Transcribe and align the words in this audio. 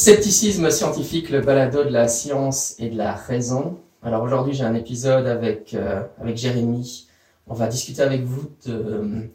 Scepticisme 0.00 0.70
scientifique, 0.70 1.28
le 1.28 1.42
balado 1.42 1.84
de 1.84 1.90
la 1.90 2.08
science 2.08 2.74
et 2.78 2.88
de 2.88 2.96
la 2.96 3.12
raison. 3.12 3.76
Alors 4.02 4.22
aujourd'hui, 4.22 4.54
j'ai 4.54 4.64
un 4.64 4.74
épisode 4.74 5.26
avec, 5.26 5.74
euh, 5.74 6.02
avec 6.18 6.38
Jérémy. 6.38 7.06
On 7.46 7.52
va 7.52 7.66
discuter 7.66 8.00
avec 8.00 8.24
vous 8.24 8.50
de, 8.64 9.28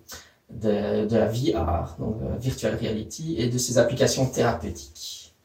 de, 0.50 1.16
la 1.16 1.28
VR, 1.28 1.96
donc 2.00 2.16
euh, 2.24 2.36
Virtual 2.40 2.76
Reality, 2.82 3.36
et 3.38 3.48
de 3.48 3.60
ses 3.60 3.78
applications 3.78 4.26
thérapeutiques. 4.26 5.36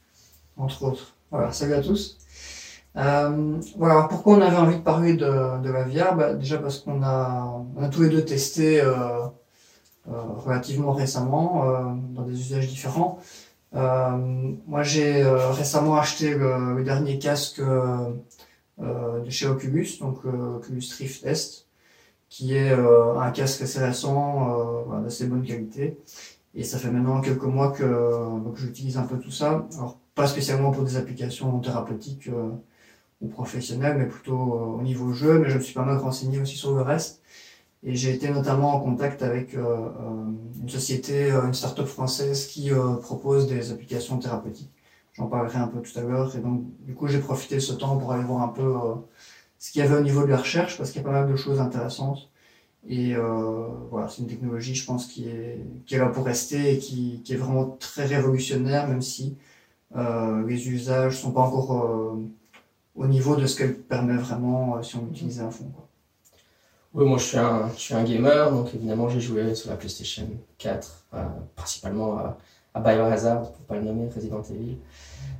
Entre 0.56 0.84
autres. 0.84 1.12
Voilà, 1.30 1.52
salut 1.52 1.74
à 1.74 1.82
tous. 1.82 2.16
Euh, 2.96 3.58
voilà, 3.76 4.04
pourquoi 4.08 4.38
on 4.38 4.40
avait 4.40 4.56
envie 4.56 4.78
de 4.78 4.82
parler 4.82 5.12
de, 5.12 5.62
de 5.62 5.70
la 5.70 5.84
VR 5.84 6.16
bah, 6.16 6.32
Déjà 6.32 6.56
parce 6.56 6.78
qu'on 6.78 7.02
a, 7.02 7.62
on 7.76 7.82
a 7.82 7.90
tous 7.90 8.00
les 8.00 8.08
deux 8.08 8.24
testé 8.24 8.80
euh, 8.80 9.26
relativement 10.06 10.92
récemment 10.92 11.94
dans 12.14 12.22
des 12.22 12.40
usages 12.40 12.68
différents. 12.68 13.18
Euh, 13.74 14.16
moi, 14.66 14.82
j'ai 14.82 15.22
euh, 15.22 15.50
récemment 15.50 15.96
acheté 15.96 16.34
le, 16.34 16.74
le 16.76 16.84
dernier 16.84 17.18
casque 17.18 17.60
euh, 17.60 18.10
de 18.78 19.30
chez 19.30 19.46
Oculus, 19.46 19.98
donc 20.00 20.24
Oculus 20.24 20.84
Rift 20.98 21.24
Est, 21.26 21.66
qui 22.28 22.54
est 22.54 22.72
un 22.72 23.30
casque 23.32 23.60
assez 23.62 23.78
récent, 23.78 24.86
d'assez 25.02 25.26
bonne 25.26 25.42
qualité. 25.42 25.98
Et 26.54 26.64
ça 26.64 26.78
fait 26.78 26.90
maintenant 26.90 27.20
quelques 27.20 27.44
mois 27.44 27.70
que, 27.72 27.84
que 27.84 28.58
j'utilise 28.58 28.96
un 28.96 29.04
peu 29.04 29.18
tout 29.18 29.30
ça. 29.30 29.66
Alors, 29.76 29.98
pas 30.14 30.26
spécialement 30.26 30.70
pour 30.70 30.84
des 30.84 30.96
applications 30.96 31.58
thérapeutiques 31.60 32.28
euh, 32.28 32.50
ou 33.20 33.28
professionnelles, 33.28 33.96
mais 33.98 34.06
plutôt 34.06 34.54
euh, 34.54 34.78
au 34.78 34.82
niveau 34.82 35.12
jeu. 35.12 35.38
Mais 35.38 35.50
je 35.50 35.58
me 35.58 35.62
suis 35.62 35.74
pas 35.74 35.84
mal 35.84 35.98
renseigné 35.98 36.40
aussi 36.40 36.56
sur 36.56 36.74
le 36.74 36.82
reste. 36.82 37.22
Et 37.82 37.94
j'ai 37.94 38.12
été 38.14 38.28
notamment 38.30 38.74
en 38.74 38.80
contact 38.80 39.22
avec 39.22 39.54
euh, 39.54 39.62
euh, 39.62 40.24
une 40.60 40.68
société, 40.68 41.32
euh, 41.32 41.46
une 41.46 41.54
start-up 41.54 41.86
française 41.86 42.46
qui 42.46 42.70
propose 43.02 43.48
des 43.48 43.72
applications 43.72 44.18
thérapeutiques. 44.18 44.72
J'en 45.14 45.26
parlerai 45.28 45.58
un 45.58 45.66
peu 45.68 45.80
tout 45.80 45.98
à 45.98 46.02
l'heure. 46.02 46.34
Et 46.36 46.40
donc, 46.40 46.64
du 46.80 46.94
coup, 46.94 47.08
j'ai 47.08 47.20
profité 47.20 47.56
de 47.56 47.60
ce 47.60 47.72
temps 47.72 47.96
pour 47.96 48.12
aller 48.12 48.24
voir 48.24 48.42
un 48.42 48.48
peu 48.48 48.74
ce 49.58 49.72
qu'il 49.72 49.80
y 49.80 49.84
avait 49.84 49.96
au 49.96 50.02
niveau 50.02 50.22
de 50.22 50.28
la 50.28 50.36
recherche, 50.38 50.78
parce 50.78 50.90
qu'il 50.90 51.02
y 51.02 51.04
a 51.04 51.08
pas 51.08 51.12
mal 51.22 51.30
de 51.30 51.36
choses 51.36 51.60
intéressantes. 51.60 52.30
Et 52.88 53.14
voilà, 53.90 54.08
c'est 54.08 54.22
une 54.22 54.28
technologie, 54.28 54.74
je 54.74 54.86
pense, 54.86 55.06
qui 55.06 55.28
est, 55.28 55.60
qui 55.86 55.96
là 55.96 56.06
pour 56.06 56.24
rester 56.24 56.74
et 56.74 56.78
qui, 56.78 57.22
est 57.28 57.36
vraiment 57.36 57.76
très 57.80 58.06
révolutionnaire, 58.06 58.88
même 58.88 59.02
si 59.02 59.36
les 59.96 60.68
usages 60.70 61.20
sont 61.20 61.32
pas 61.32 61.42
encore 61.42 62.16
au 62.94 63.06
niveau 63.06 63.36
de 63.36 63.46
ce 63.46 63.58
qu'elle 63.58 63.76
permet 63.76 64.16
vraiment 64.16 64.82
si 64.82 64.96
on 64.96 65.06
l'utilise 65.06 65.40
à 65.40 65.50
fond. 65.50 65.70
Quoi. 65.74 65.89
Oui, 66.92 67.04
moi 67.06 67.18
je 67.18 67.24
suis 67.24 67.38
un, 67.38 67.70
je 67.76 67.80
suis 67.80 67.94
un 67.94 68.02
gamer, 68.02 68.50
donc 68.50 68.74
évidemment 68.74 69.08
j'ai 69.08 69.20
joué 69.20 69.54
sur 69.54 69.70
la 69.70 69.76
PlayStation 69.76 70.26
4, 70.58 70.90
euh, 71.14 71.18
principalement 71.54 72.18
à, 72.18 72.36
à 72.74 72.80
Biohazard, 72.80 73.52
pour 73.52 73.62
pas 73.66 73.76
le 73.76 73.82
nommer, 73.82 74.08
Resident 74.14 74.42
Evil. 74.42 74.76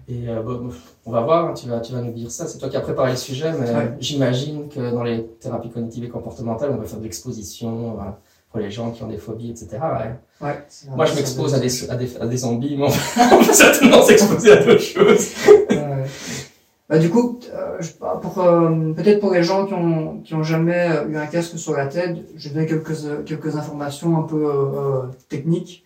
Et 0.08 0.28
euh, 0.28 0.42
bon, 0.42 0.70
on 1.06 1.10
va 1.12 1.20
voir, 1.22 1.46
hein, 1.46 1.54
tu, 1.54 1.68
vas, 1.68 1.80
tu 1.80 1.92
vas 1.92 2.02
nous 2.02 2.12
dire 2.12 2.30
ça. 2.30 2.46
C'est 2.46 2.58
toi 2.58 2.68
qui 2.68 2.76
as 2.76 2.80
préparé 2.80 3.10
le 3.12 3.16
sujet, 3.16 3.52
mais 3.58 3.68
Ouais. 3.70 3.94
j'imagine 4.00 4.68
que 4.68 4.90
dans 4.92 5.02
les 5.02 5.24
thérapies 5.40 5.70
cognitives 5.70 6.04
et 6.04 6.08
comportementales, 6.08 6.70
on 6.72 6.76
va 6.76 6.84
faire 6.84 6.98
de 6.98 7.04
l'exposition 7.04 7.98
euh, 8.00 8.04
pour 8.50 8.60
les 8.60 8.70
gens 8.70 8.90
qui 8.92 9.02
ont 9.02 9.08
des 9.08 9.18
phobies, 9.18 9.50
etc. 9.50 9.68
ouais. 9.80 10.14
Ouais, 10.46 10.64
Moi 10.88 11.04
je 11.06 11.14
m'expose 11.14 11.54
à 11.54 11.58
de- 11.58 11.62
des, 11.64 11.90
à, 11.90 11.96
des, 11.96 12.16
à 12.16 12.26
des 12.26 12.36
zombies, 12.38 12.76
mais 12.76 12.84
on 12.84 12.88
va 13.40 13.52
certainement 13.52 14.02
s'exposer 14.02 14.52
à 14.52 14.64
d'autres 14.64 14.80
choses. 14.80 15.30
Ouais. 15.68 16.04
Bah, 16.90 16.98
du 16.98 17.08
coup, 17.08 17.38
euh, 17.54 17.80
bah, 18.00 18.18
pour 18.20 18.40
euh, 18.40 18.92
peut-être 18.94 19.20
pour 19.20 19.32
les 19.32 19.44
gens 19.44 19.66
qui 19.66 19.74
ont 19.74 20.18
qui 20.24 20.34
ont 20.34 20.42
jamais 20.42 20.88
euh, 20.90 21.08
eu 21.08 21.16
un 21.16 21.26
casque 21.26 21.56
sur 21.58 21.74
la 21.74 21.86
tête, 21.86 22.16
je 22.36 22.48
vais 22.48 22.54
donner 22.54 22.66
quelques 22.66 23.04
euh, 23.06 23.22
quelques 23.24 23.54
informations 23.56 24.18
un 24.18 24.22
peu 24.22 24.44
euh, 24.44 25.02
techniques 25.28 25.84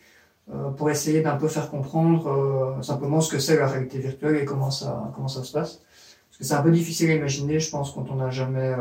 pour 0.77 0.91
essayer 0.91 1.23
d'un 1.23 1.37
peu 1.37 1.49
faire 1.49 1.71
comprendre 1.71 2.79
simplement 2.83 3.21
ce 3.23 3.31
que 3.33 3.39
c'est 3.39 3.57
la 3.57 3.67
réalité 3.67 3.99
virtuelle 3.99 4.37
et 4.37 4.45
comment 4.45 4.71
ça 4.71 5.11
comment 5.15 5.29
ça 5.29 5.43
se 5.43 5.53
passe. 5.53 5.81
Parce 6.29 6.39
que 6.39 6.45
c'est 6.45 6.55
un 6.55 6.63
peu 6.63 6.71
difficile 6.71 7.11
à 7.11 7.15
imaginer, 7.15 7.61
je 7.61 7.71
pense, 7.71 7.93
quand 7.93 8.07
on 8.11 8.17
n'a 8.17 8.31
jamais 8.31 8.75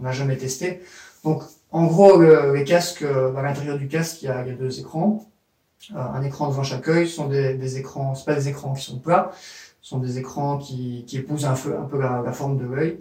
on 0.00 0.04
n'a 0.04 0.12
jamais 0.12 0.36
testé. 0.36 0.82
Donc, 1.24 1.42
en 1.72 1.86
gros, 1.86 2.18
le- 2.18 2.54
les 2.54 2.64
casques, 2.64 3.04
à 3.38 3.42
l'intérieur 3.42 3.78
du 3.78 3.88
casque, 3.88 4.22
il 4.22 4.26
y 4.26 4.28
a, 4.28 4.42
il 4.44 4.48
y 4.48 4.52
a 4.52 4.54
deux 4.56 4.80
écrans. 4.80 5.24
Un 5.94 6.22
écran 6.24 6.48
devant 6.48 6.64
chaque 6.64 6.88
œil, 6.88 7.06
ce 7.08 7.14
sont 7.16 7.28
des, 7.28 7.54
des 7.54 7.78
écrans, 7.78 8.14
c'est 8.16 8.24
pas 8.26 8.34
des 8.34 8.48
écrans 8.48 8.74
qui 8.74 8.84
sont 8.84 8.98
plats, 8.98 9.30
sont 9.80 9.98
des 9.98 10.18
écrans 10.18 10.58
qui, 10.58 11.04
qui 11.06 11.18
épousent 11.18 11.46
un, 11.46 11.54
peu, 11.54 11.98
la, 11.98 12.22
la 12.24 12.32
forme 12.32 12.56
de 12.58 12.64
l'œil 12.64 13.00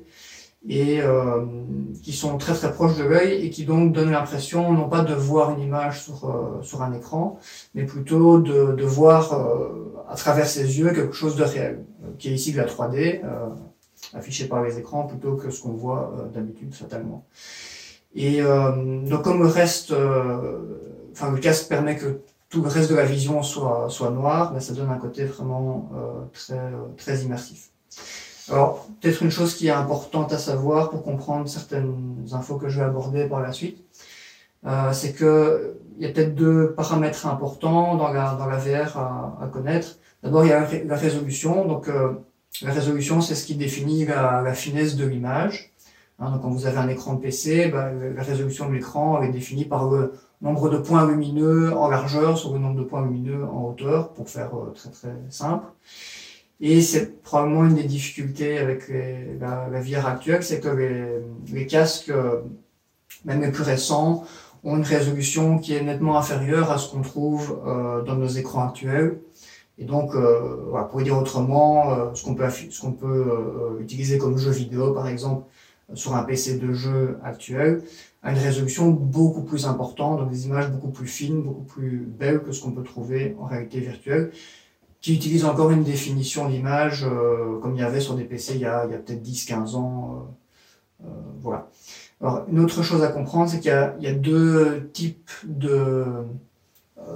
et 0.67 1.01
euh, 1.01 1.45
qui 2.03 2.13
sont 2.13 2.38
très 2.38 2.53
très 2.53 2.73
proches 2.73 2.97
de 2.97 3.03
l'œil 3.03 3.45
et 3.45 3.49
qui 3.49 3.65
donc 3.65 3.93
donnent 3.93 4.11
l'impression 4.11 4.73
non 4.73 4.89
pas 4.89 5.01
de 5.01 5.13
voir 5.13 5.51
une 5.51 5.61
image 5.61 6.03
sur, 6.03 6.29
euh, 6.29 6.61
sur 6.61 6.81
un 6.81 6.93
écran, 6.93 7.39
mais 7.73 7.83
plutôt 7.83 8.39
de, 8.39 8.73
de 8.73 8.83
voir 8.83 9.33
euh, 9.33 9.88
à 10.09 10.15
travers 10.15 10.47
ses 10.47 10.79
yeux 10.79 10.91
quelque 10.91 11.13
chose 11.13 11.35
de 11.35 11.43
réel, 11.43 11.85
euh, 12.03 12.07
qui 12.17 12.29
est 12.29 12.33
ici 12.33 12.51
de 12.51 12.57
la 12.57 12.65
3D, 12.65 13.21
euh, 13.23 13.49
affiché 14.13 14.47
par 14.47 14.63
les 14.63 14.79
écrans, 14.79 15.03
plutôt 15.03 15.35
que 15.35 15.49
ce 15.49 15.61
qu'on 15.61 15.73
voit 15.73 16.13
euh, 16.17 16.27
d'habitude 16.27 16.73
fatalement. 16.73 17.25
Et 18.15 18.41
donc 18.41 19.21
comme 19.21 19.44
le 19.44 19.47
reste, 19.47 19.94
enfin 21.11 21.29
le 21.29 21.38
casque 21.38 21.67
permet 21.67 21.97
que 21.97 22.21
tout 22.50 22.62
le 22.62 22.69
reste 22.69 22.90
de 22.90 22.96
la 22.96 23.03
vision 23.06 23.44
soit, 23.44 23.88
soit 23.90 24.09
noir, 24.12 24.53
ben, 24.53 24.59
ça 24.59 24.74
donne 24.74 24.90
un 24.90 24.97
côté 24.97 25.25
vraiment 25.25 25.90
euh, 25.96 26.22
très, 26.34 26.53
euh, 26.58 26.72
très 26.97 27.19
immersif. 27.24 27.69
Alors, 28.50 28.88
peut-être 29.02 29.22
une 29.24 29.31
chose 29.31 29.53
qui 29.56 29.68
est 29.68 29.72
importante 29.72 30.31
à 30.31 30.38
savoir 30.38 30.90
pour 30.90 31.03
comprendre 31.03 31.47
certaines 31.50 32.25
infos 32.31 32.56
que 32.56 32.69
je 32.69 32.80
vais 32.80 32.86
aborder 32.86 33.25
par 33.28 33.41
la 33.41 33.52
suite, 33.52 33.84
euh, 34.66 34.94
c'est 34.94 35.13
que 35.13 35.75
il 36.00 36.06
y 36.06 36.09
a 36.09 36.13
peut-être 36.13 36.36
deux 36.36 36.74
paramètres 36.74 37.25
importants 37.25 37.96
dans 37.96 38.13
la, 38.13 38.36
dans 38.36 38.46
la 38.46 38.57
VR 38.57 38.97
à, 38.97 39.38
à 39.41 39.47
connaître. 39.47 39.97
D'abord, 40.24 40.46
il 40.46 40.50
y 40.50 40.52
a 40.53 40.59
la, 40.62 40.66
ré- 40.68 40.84
la 40.86 40.96
résolution. 40.96 41.66
Donc, 41.66 41.88
euh, 41.90 42.13
la 42.62 42.72
résolution, 42.72 43.19
c'est 43.19 43.34
ce 43.36 43.46
qui 43.46 43.56
définit 43.56 44.06
la, 44.06 44.41
la 44.44 44.53
finesse 44.53 44.96
de 44.96 45.06
l'image. 45.06 45.74
Hein, 46.19 46.31
donc, 46.31 46.44
quand 46.44 46.50
vous 46.50 46.68
avez 46.68 46.78
un 46.78 46.88
écran 46.88 47.18
PC, 47.18 47.68
ben, 47.69 48.13
la 48.16 48.24
résolution 48.24 48.69
de 48.69 48.75
l'écran 48.75 49.22
est 49.24 49.30
définie 49.31 49.66
par 49.66 49.90
le 49.90 50.13
nombre 50.42 50.70
de 50.70 50.78
points 50.78 51.08
lumineux 51.08 51.74
en 51.74 51.90
largeur 51.90 52.38
sur 52.38 52.53
le 52.53 52.59
nombre 52.59 52.80
de 52.80 52.84
points 52.84 53.03
lumineux 53.03 53.44
en 53.46 53.70
hauteur, 53.70 54.14
pour 54.14 54.30
faire 54.30 54.53
euh, 54.56 54.72
très 54.74 54.90
très 54.90 55.16
simple. 55.30 55.68
Et 56.59 56.81
c'est 56.81 57.22
probablement 57.22 57.66
une 57.66 57.75
des 57.75 57.84
difficultés 57.84 58.58
avec 58.58 58.90
la, 58.90 59.70
la 59.70 59.81
VR 59.81 60.08
actuelle, 60.08 60.44
c'est 60.44 60.59
que 60.59 60.70
les, 60.70 61.53
les 61.53 61.68
casques, 61.68 62.09
euh, 62.09 62.42
même 63.25 63.42
les 63.42 63.52
plus 63.52 63.64
récents, 63.64 64.24
ont 64.64 64.75
une 64.78 64.84
résolution 64.84 65.59
qui 65.59 65.75
est 65.75 65.84
nettement 65.84 66.18
inférieure 66.18 66.72
à 66.72 66.78
ce 66.78 66.92
qu'on 66.92 67.02
trouve 67.02 67.59
euh, 67.66 68.02
dans 68.02 68.16
nos 68.16 68.28
écrans 68.28 68.68
actuels. 68.68 69.19
Et 69.80 69.86
donc, 69.86 70.16
euh, 70.16 70.66
voilà, 70.69 70.86
pour 70.88 71.02
dire 71.02 71.18
autrement, 71.18 71.94
euh, 71.94 72.14
ce 72.16 72.24
qu'on 72.24 72.34
peut, 72.34 72.50
ce 72.50 72.81
qu'on 72.81 72.94
peut 72.94 73.28
euh, 73.30 73.80
utiliser 73.80 74.18
comme 74.18 74.38
jeu 74.38 74.50
vidéo, 74.50 74.92
par 74.94 75.08
exemple, 75.08 75.46
sur 75.94 76.16
un 76.16 76.24
PC 76.24 76.58
de 76.58 76.74
jeu 76.74 77.18
actuel, 77.24 77.81
a 78.23 78.31
une 78.31 78.38
résolution 78.39 78.89
beaucoup 78.89 79.44
plus 79.44 79.66
importante, 79.66 80.19
donc 80.19 80.29
des 80.31 80.47
images 80.47 80.69
beaucoup 80.72 80.89
plus 80.89 81.07
fines, 81.07 81.41
beaucoup 81.44 81.63
plus 81.63 82.00
belles 82.00 82.41
que 82.41 82.51
ce 82.51 82.61
qu'on 82.63 82.72
peut 82.72 82.83
trouver 82.83 83.35
en 83.39 83.45
réalité 83.45 83.79
virtuelle, 83.79 84.31
qui 85.01 85.16
utilise 85.16 85.45
encore 85.45 85.72
une 85.72 85.83
définition 85.83 86.50
d'image 86.50 87.06
euh, 87.06 87.59
comme 87.59 87.75
il 87.75 87.79
y 87.79 87.83
avait 87.83 88.00
sur 88.00 88.16
des 88.16 88.23
PC 88.23 88.56
il 88.56 88.61
y 88.61 88.66
a, 88.66 88.79
a 88.79 88.88
peut-être 88.88 89.23
10-15 89.23 89.75
ans. 89.75 90.27
euh, 91.03 91.06
euh, 91.06 91.09
voilà. 91.39 91.69
Alors, 92.19 92.45
une 92.50 92.59
autre 92.59 92.81
chose 92.81 93.03
à 93.03 93.09
comprendre, 93.09 93.50
c'est 93.50 93.59
qu'il 93.59 93.72
y 94.00 94.03
y 94.03 94.07
a 94.07 94.13
deux 94.13 94.89
types 94.91 95.29
de, 95.45 96.06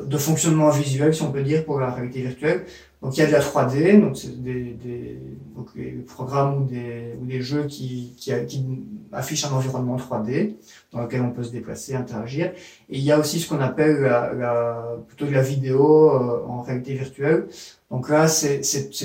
de 0.06 0.18
fonctionnement 0.18 0.70
visuel, 0.70 1.14
si 1.16 1.24
on 1.24 1.32
peut 1.32 1.42
dire, 1.42 1.66
pour 1.66 1.80
la 1.80 1.90
réalité 1.90 2.22
virtuelle. 2.22 2.66
Donc, 3.02 3.18
il 3.18 3.22
y 3.22 3.24
a 3.24 3.28
de 3.28 3.32
la 3.32 3.40
3D, 3.40 4.00
donc 4.00 4.16
c'est 4.16 4.42
des, 4.44 4.74
des 4.74 5.20
donc 5.56 5.70
les 5.76 5.92
programmes 5.92 6.64
ou 6.64 6.66
des, 6.66 7.16
ou 7.22 7.26
des 7.26 7.42
jeux 7.42 7.66
qui, 7.66 8.14
qui, 8.18 8.32
qui 8.48 8.66
affichent 9.12 9.46
un 9.46 9.52
environnement 9.52 9.98
3D 9.98 10.56
dans 10.92 11.02
lequel 11.02 11.22
on 11.22 11.32
peut 11.32 11.44
se 11.44 11.52
déplacer, 11.52 11.96
interagir. 11.96 12.48
Et 12.90 12.98
il 12.98 13.04
y 13.04 13.12
a 13.12 13.20
aussi 13.20 13.40
ce 13.40 13.50
qu'on 13.50 13.60
appelle 13.60 14.02
la, 14.02 14.34
la, 14.34 14.98
plutôt 15.08 15.26
de 15.26 15.32
la 15.32 15.42
vidéo 15.42 16.12
euh, 16.12 16.46
en 16.48 16.62
réalité 16.62 16.94
virtuelle. 16.94 17.48
Donc 17.90 18.10
là, 18.10 18.28
c'est 18.28 18.62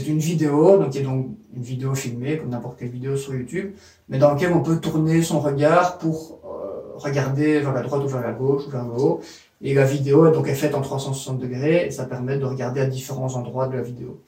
une 0.07 0.19
vidéo, 0.19 0.79
donc 0.79 0.91
qui 0.91 0.99
est 0.99 1.03
donc 1.03 1.27
une 1.55 1.63
vidéo 1.63 1.95
filmée, 1.95 2.39
comme 2.39 2.51
n'importe 2.51 2.79
quelle 2.79 2.89
vidéo 2.89 3.17
sur 3.17 3.35
YouTube, 3.35 3.73
mais 4.09 4.19
dans 4.19 4.31
laquelle 4.33 4.53
on 4.53 4.63
peut 4.63 4.79
tourner 4.79 5.23
son 5.23 5.41
regard 5.41 5.99
pour 5.99 6.41
euh, 6.45 6.97
regarder 6.97 7.61
vers 7.61 7.73
la 7.73 7.83
droite 7.83 8.03
ou 8.05 8.09
vers 8.09 8.23
la 8.23 8.33
gauche 8.33 8.63
ou 8.67 8.71
vers 8.71 8.85
le 8.85 8.93
haut. 8.93 9.21
Et 9.63 9.75
la 9.75 9.85
vidéo 9.85 10.31
donc, 10.31 10.49
est 10.49 10.55
faite 10.55 10.75
en 10.75 10.83
360 10.83 11.39
degrés 11.39 11.87
et 11.87 11.91
ça 11.91 12.05
permet 12.05 12.39
de 12.39 12.45
regarder 12.45 12.81
à 12.81 12.87
différents 12.87 13.35
endroits 13.35 13.69
de 13.69 13.77
la 13.77 13.83
vidéo. 13.83 14.21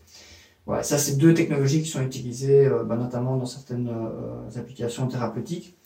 Voilà, 0.66 0.82
ça, 0.82 0.98
c'est 0.98 1.16
deux 1.16 1.34
technologies 1.34 1.82
qui 1.82 1.88
sont 1.88 2.02
utilisées 2.02 2.66
euh, 2.66 2.82
bah, 2.84 2.96
notamment 2.96 3.36
dans 3.36 3.46
certaines 3.46 3.88
euh, 3.88 4.60
applications 4.60 5.06
thérapeutiques. 5.06 5.76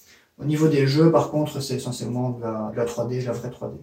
Au 0.41 0.45
niveau 0.45 0.69
des 0.69 0.87
jeux, 0.87 1.11
par 1.13 1.31
contre, 1.31 1.61
c'est 1.61 1.75
essentiellement 1.75 2.31
de 2.31 2.43
la, 2.43 2.73
la 2.75 2.85
3D, 2.85 3.21
de 3.21 3.27
la 3.27 3.33
vraie 3.33 3.51
3D. 3.51 3.75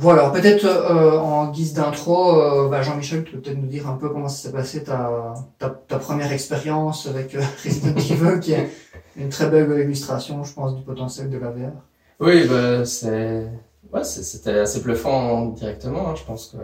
Voilà, 0.00 0.30
peut-être 0.30 0.64
euh, 0.64 1.18
en 1.18 1.50
guise 1.50 1.72
d'intro, 1.72 2.40
euh, 2.40 2.68
bah, 2.68 2.82
Jean-Michel, 2.82 3.24
tu 3.24 3.32
peux 3.32 3.40
peut-être 3.40 3.58
nous 3.58 3.66
dire 3.66 3.88
un 3.88 3.96
peu 3.96 4.08
comment 4.08 4.28
ça 4.28 4.48
s'est 4.48 4.52
passé 4.52 4.84
ta, 4.84 5.34
ta, 5.58 5.70
ta 5.70 5.98
première 5.98 6.30
expérience 6.30 7.08
avec 7.08 7.36
Resident 7.64 7.96
Evil, 7.96 8.38
qui 8.40 8.52
est 8.52 8.70
une 9.16 9.28
très 9.28 9.48
belle 9.50 9.68
illustration, 9.80 10.44
je 10.44 10.52
pense, 10.52 10.76
du 10.76 10.82
potentiel 10.82 11.30
de 11.30 11.38
la 11.38 11.50
VR. 11.50 11.72
Oui, 12.20 12.46
bah, 12.48 12.84
c'est 12.84 13.48
Ouais, 13.92 14.04
c'était 14.04 14.58
assez 14.58 14.80
bluffant 14.82 15.46
directement. 15.46 16.10
Hein. 16.10 16.14
Je 16.14 16.22
pense 16.24 16.48
que 16.48 16.58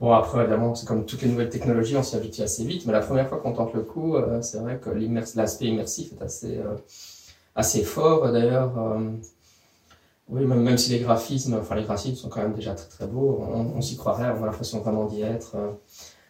bon 0.00 0.12
après 0.12 0.42
évidemment 0.42 0.76
c'est 0.76 0.86
comme 0.86 1.06
toutes 1.06 1.22
les 1.22 1.28
nouvelles 1.28 1.48
technologies, 1.48 1.96
on 1.96 2.04
s'y 2.04 2.14
habitue 2.14 2.42
assez 2.42 2.64
vite. 2.64 2.86
Mais 2.86 2.92
la 2.92 3.00
première 3.00 3.28
fois 3.28 3.38
qu'on 3.38 3.52
tente 3.52 3.74
le 3.74 3.82
coup, 3.82 4.14
euh, 4.16 4.40
c'est 4.42 4.58
vrai 4.58 4.78
que 4.78 4.90
l'aspect 5.36 5.66
immersif 5.66 6.12
est 6.12 6.22
assez 6.22 6.58
euh, 6.58 6.76
assez 7.56 7.82
fort. 7.82 8.30
D'ailleurs, 8.30 8.78
euh, 8.78 9.10
oui 10.28 10.44
même, 10.46 10.62
même 10.62 10.78
si 10.78 10.90
les 10.92 11.00
graphismes, 11.00 11.54
enfin 11.60 11.74
les 11.74 11.82
graphismes 11.84 12.14
sont 12.14 12.28
quand 12.28 12.42
même 12.42 12.54
déjà 12.54 12.74
très 12.74 12.88
très 12.88 13.06
beaux, 13.08 13.40
on, 13.52 13.80
s'y 13.80 13.96
croirait. 13.96 14.30
On 14.38 14.42
a 14.44 14.46
l'impression 14.46 14.80
vraiment 14.80 15.06
d'y 15.06 15.22
être, 15.22 15.56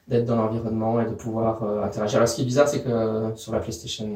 d'être 0.08 0.24
dans 0.24 0.36
l'environnement 0.36 1.00
et 1.00 1.06
de 1.06 1.14
pouvoir 1.14 1.62
interagir. 1.84 2.18
Alors 2.18 2.28
ce 2.28 2.36
qui 2.36 2.42
est 2.42 2.46
bizarre, 2.46 2.68
c'est 2.68 2.82
que 2.82 3.32
sur 3.36 3.52
la 3.52 3.60
PlayStation 3.60 4.08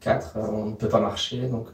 4, 0.00 0.38
on 0.52 0.66
ne 0.66 0.74
peut 0.74 0.88
pas 0.88 1.00
marcher, 1.00 1.48
donc 1.48 1.68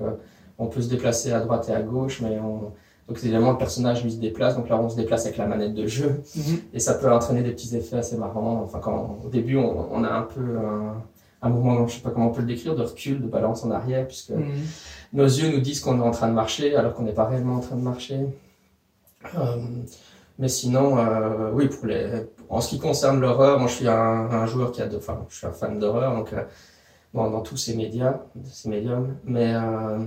on 0.58 0.66
peut 0.66 0.80
se 0.80 0.88
déplacer 0.88 1.32
à 1.32 1.40
droite 1.40 1.68
et 1.68 1.72
à 1.72 1.82
gauche, 1.82 2.20
mais 2.20 2.38
on 2.38 2.72
donc 3.08 3.18
évidemment 3.18 3.52
le 3.52 3.58
personnage 3.58 4.04
lui 4.04 4.12
se 4.12 4.18
déplace, 4.18 4.56
donc 4.56 4.68
là 4.68 4.78
on 4.78 4.88
se 4.88 4.96
déplace 4.96 5.26
avec 5.26 5.36
la 5.36 5.46
manette 5.46 5.74
de 5.74 5.86
jeu 5.86 6.22
mhm. 6.36 6.58
et 6.72 6.78
ça 6.78 6.94
peut 6.94 7.10
entraîner 7.10 7.42
des 7.42 7.50
petits 7.50 7.76
effets 7.76 7.96
assez 7.96 8.16
marrants. 8.16 8.62
Enfin 8.64 8.78
quand 8.80 9.18
au 9.24 9.28
début 9.28 9.56
on, 9.56 9.92
on 9.92 10.04
a 10.04 10.10
un 10.10 10.22
peu 10.22 10.40
un, 10.40 11.02
un, 11.42 11.48
mouvement, 11.48 11.86
je 11.88 11.96
sais 11.96 12.00
pas 12.00 12.10
comment 12.10 12.28
on 12.28 12.32
peut 12.32 12.42
le 12.42 12.46
décrire, 12.46 12.76
de 12.76 12.82
recul, 12.82 13.20
de 13.20 13.26
balance 13.26 13.64
en 13.64 13.70
arrière, 13.70 14.06
puisque 14.06 14.30
mhm. 14.30 14.46
nos 15.14 15.24
yeux 15.24 15.50
nous 15.50 15.60
disent 15.60 15.80
qu'on 15.80 15.98
est 15.98 16.02
en 16.02 16.12
train 16.12 16.28
de 16.28 16.34
marcher 16.34 16.76
alors 16.76 16.94
qu'on 16.94 17.02
n'est 17.02 17.12
pas 17.12 17.26
réellement 17.26 17.56
en 17.56 17.60
train 17.60 17.76
de 17.76 17.82
marcher. 17.82 18.20
Euh, 19.36 19.56
mais 20.38 20.48
sinon, 20.48 20.98
euh, 20.98 21.50
oui, 21.52 21.68
pour 21.68 21.86
les, 21.86 22.06
en 22.48 22.60
ce 22.60 22.70
qui 22.70 22.78
concerne 22.78 23.20
l'horreur, 23.20 23.58
moi 23.58 23.68
je 23.68 23.74
suis 23.74 23.88
un, 23.88 23.92
un, 24.30 24.46
joueur 24.46 24.72
qui 24.72 24.80
a 24.80 24.86
de, 24.86 24.96
enfin 24.96 25.24
je 25.28 25.36
suis 25.36 25.46
un 25.46 25.52
fan 25.52 25.78
d'horreur, 25.78 26.16
donc 26.16 26.32
euh, 26.32 26.42
dans, 27.14 27.30
dans, 27.30 27.40
tous 27.40 27.56
ces 27.56 27.74
médias, 27.74 28.20
ces 28.44 28.68
médiums, 28.68 29.16
mais 29.24 29.54
euh, 29.54 29.98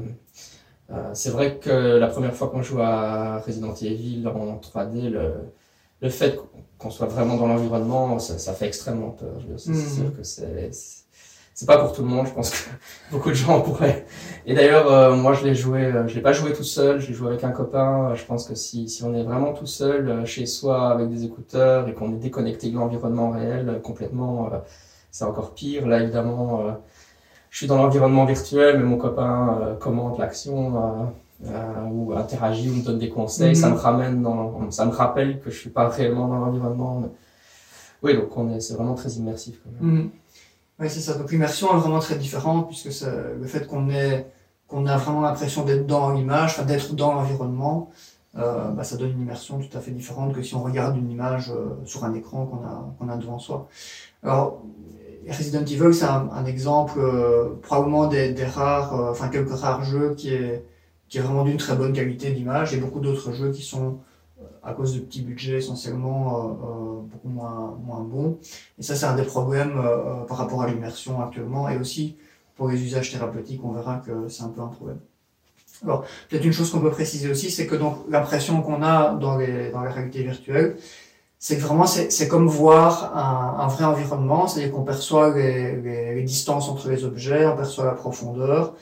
euh, 0.92 1.10
c'est 1.14 1.30
vrai 1.30 1.58
que 1.58 1.98
la 1.98 2.08
première 2.08 2.34
fois 2.34 2.50
qu'on 2.50 2.62
joue 2.62 2.82
à 2.82 3.40
Resident 3.40 3.74
Evil 3.74 4.28
en 4.28 4.58
3D, 4.58 5.10
le, 5.10 5.34
le 6.02 6.10
fait 6.10 6.40
qu'on 6.78 6.90
soit 6.90 7.08
vraiment 7.08 7.38
dans 7.38 7.48
l'environnement, 7.48 8.20
ça, 8.20 8.38
ça, 8.38 8.54
fait 8.54 8.68
extrêmement 8.68 9.12
peur. 9.12 9.42
C'est 9.58 9.72
mmh. 9.72 9.76
sûr 9.76 10.16
que 10.16 10.24
c'est 10.24 10.72
c'est 11.56 11.68
pas 11.68 11.78
pour 11.78 11.94
tout 11.94 12.02
le 12.02 12.10
monde. 12.10 12.28
Je 12.28 12.34
pense 12.34 12.52
que 12.52 12.70
beaucoup 13.12 13.30
de 13.30 13.36
gens 13.36 13.62
pourraient. 13.62 14.06
Et 14.46 14.54
d'ailleurs, 14.54 14.92
euh, 14.92 15.16
moi, 15.16 15.34
je 15.34 15.46
l'ai 15.46 15.56
joué. 15.56 15.86
Euh, 15.86 16.06
je 16.06 16.16
l'ai 16.16 16.22
pas 16.22 16.34
joué 16.34 16.52
tout 16.52 16.66
seul. 16.66 17.00
Je 17.00 17.08
l'ai 17.08 17.14
joué 17.14 17.30
avec 17.30 17.46
un 17.46 17.52
copain. 17.52 18.14
Je 18.14 18.26
pense 18.26 18.46
que 18.46 18.56
si 18.56 18.90
si 18.90 19.04
on 19.04 19.14
est 19.16 19.24
vraiment 19.24 19.54
tout 19.54 19.66
seul 19.66 20.26
chez 20.26 20.46
soi 20.46 20.90
avec 20.92 21.10
des 21.10 21.24
écouteurs 21.24 21.88
et 21.88 21.94
qu'on 21.94 22.14
est 22.14 22.20
déconnecté 22.20 22.70
de 22.70 22.76
l'environnement 22.76 23.32
réel 23.32 23.80
complètement, 23.82 24.52
c'est 25.16 25.26
encore 25.26 25.54
pire. 25.54 25.88
Là, 25.88 26.02
évidemment 26.02 26.78
je 27.56 27.60
suis 27.60 27.68
dans 27.68 27.78
l'environnement 27.78 28.26
virtuel, 28.26 28.80
mais 28.80 28.84
mon 28.84 28.98
copain 28.98 29.58
euh, 29.62 29.76
commente 29.76 30.20
l'action 30.20 30.76
euh, 30.76 31.06
euh, 31.46 31.86
ou 31.90 32.12
interagit 32.12 32.70
ou 32.70 32.74
me 32.74 32.84
donne 32.84 33.00
des 33.00 33.08
conseils. 33.08 33.56
Ça 33.56 33.70
mhm. 33.70 33.76
me 33.76 33.80
ramène 33.80 34.22
dans, 34.22 34.70
ça 34.72 34.86
me 34.86 34.92
rappelle 34.92 35.40
que 35.40 35.50
je 35.50 35.58
suis 35.58 35.70
pas 35.70 35.88
réellement 35.88 36.28
dans 36.28 36.40
l'environnement. 36.40 37.10
Oui, 38.04 38.14
donc 38.14 38.36
on 38.36 38.54
est, 38.54 38.60
c'est 38.60 38.74
vraiment 38.74 38.94
très 38.94 39.10
immersif. 39.12 39.62
Quand 39.64 39.86
mhm. 39.86 40.10
Oui, 40.82 40.90
c'est 40.90 41.00
ça. 41.00 41.14
Donc 41.18 41.32
l'immersion 41.32 41.74
est 41.74 41.80
vraiment 41.80 42.00
très 42.00 42.18
différente 42.18 42.68
puisque 42.68 43.06
le 43.06 43.48
fait 43.48 43.66
qu'on 43.68 43.90
ait 43.90 44.28
qu'on 44.68 44.86
a 44.86 44.98
vraiment 44.98 45.22
l'impression 45.22 45.64
d'être 45.64 45.88
dans 45.88 46.12
l'image, 46.12 46.60
d'être 46.66 46.94
dans 46.94 47.14
l'environnement, 47.14 47.90
euh, 48.38 48.72
bah, 48.72 48.84
ça 48.84 48.98
donne 48.98 49.12
une 49.12 49.22
immersion 49.22 49.60
tout 49.60 49.78
à 49.78 49.80
fait 49.80 49.92
différente 49.92 50.34
que 50.34 50.42
si 50.42 50.56
on 50.56 50.64
regarde 50.64 50.98
une 50.98 51.10
image 51.10 51.54
sur 51.86 52.04
un 52.04 52.14
écran 52.16 52.48
qu'on 52.48 52.66
a 52.68 52.94
qu'on 53.00 53.08
a 53.08 53.16
devant 53.16 53.40
soi. 53.40 53.70
Alors 54.24 54.62
Resident 55.28 55.66
Evil, 55.66 55.94
c'est 55.94 56.06
un, 56.06 56.46
exemple 56.46 57.00
euh, 57.00 57.56
probablement 57.62 58.08
des, 58.08 58.34
rares, 58.46 59.00
euh, 59.00 59.12
enfin 59.12 59.30
quelques 59.30 59.56
rares 59.56 59.84
jeux 59.84 60.14
qui 60.16 60.34
est, 60.34 60.64
qui 61.10 61.18
est 61.18 61.22
vraiment 61.22 61.44
d'une 61.44 61.58
très 61.58 61.76
bonne 61.76 61.94
qualité 61.94 62.32
d'image. 62.32 62.74
A 62.74 62.78
beaucoup 62.78 63.00
d'autres 63.00 63.32
jeux 63.32 63.52
qui 63.52 63.64
sont, 63.64 64.00
euh, 64.40 64.46
à 64.64 64.74
cause 64.74 64.94
de 64.96 65.00
petits 65.00 65.22
budgets, 65.22 65.58
essentiellement 65.58 67.04
beaucoup 67.12 67.30
moins, 67.30 67.78
moins 67.84 68.02
bons. 68.02 68.38
Et 68.78 68.84
ça, 68.84 68.96
c'est 68.96 69.06
un 69.06 69.16
des 69.16 69.24
problèmes 69.24 69.82
par 70.28 70.38
rapport 70.38 70.62
à 70.62 70.68
l'immersion 70.68 71.22
actuellement. 71.22 71.70
Et 71.70 71.78
aussi, 71.78 72.18
pour 72.56 72.70
les 72.70 72.84
usages 72.84 73.12
thérapeutiques, 73.12 73.62
on 73.64 73.72
verra 73.72 73.98
que 73.98 74.28
c'est 74.28 74.44
un 74.44 74.50
peu 74.50 74.62
un 74.62 74.68
problème. 74.68 75.00
Alors, 75.84 76.06
peut-être 76.30 76.46
une 76.46 76.54
chose 76.54 76.72
qu'on 76.72 76.80
peut 76.80 76.92
préciser 76.92 77.30
aussi, 77.30 77.52
c'est 77.52 77.68
que 77.68 77.76
donc 77.76 77.98
l'impression 78.10 78.62
qu'on 78.62 78.82
a 78.82 79.14
dans 79.16 79.38
les, 79.38 79.72
dans 79.72 79.82
la 79.82 79.92
réalité 79.92 80.24
virtuelle, 80.24 80.78
c'est 81.40 81.56
vraiment 81.58 81.86
c'est 81.86 82.28
comme 82.28 82.48
voir 82.48 83.16
un, 83.16 83.68
vrai 83.68 83.86
environnement, 83.86 84.48
c'est-à-dire 84.48 84.74
qu'on 84.74 84.84
perçoit 84.84 85.36
les, 85.36 86.24
distances 86.24 86.70
entre 86.70 86.90
les 86.90 87.04
objets, 87.04 87.46
on 87.46 87.56
perçoit 87.56 87.86
la 87.86 87.92
profondeur, 87.92 88.74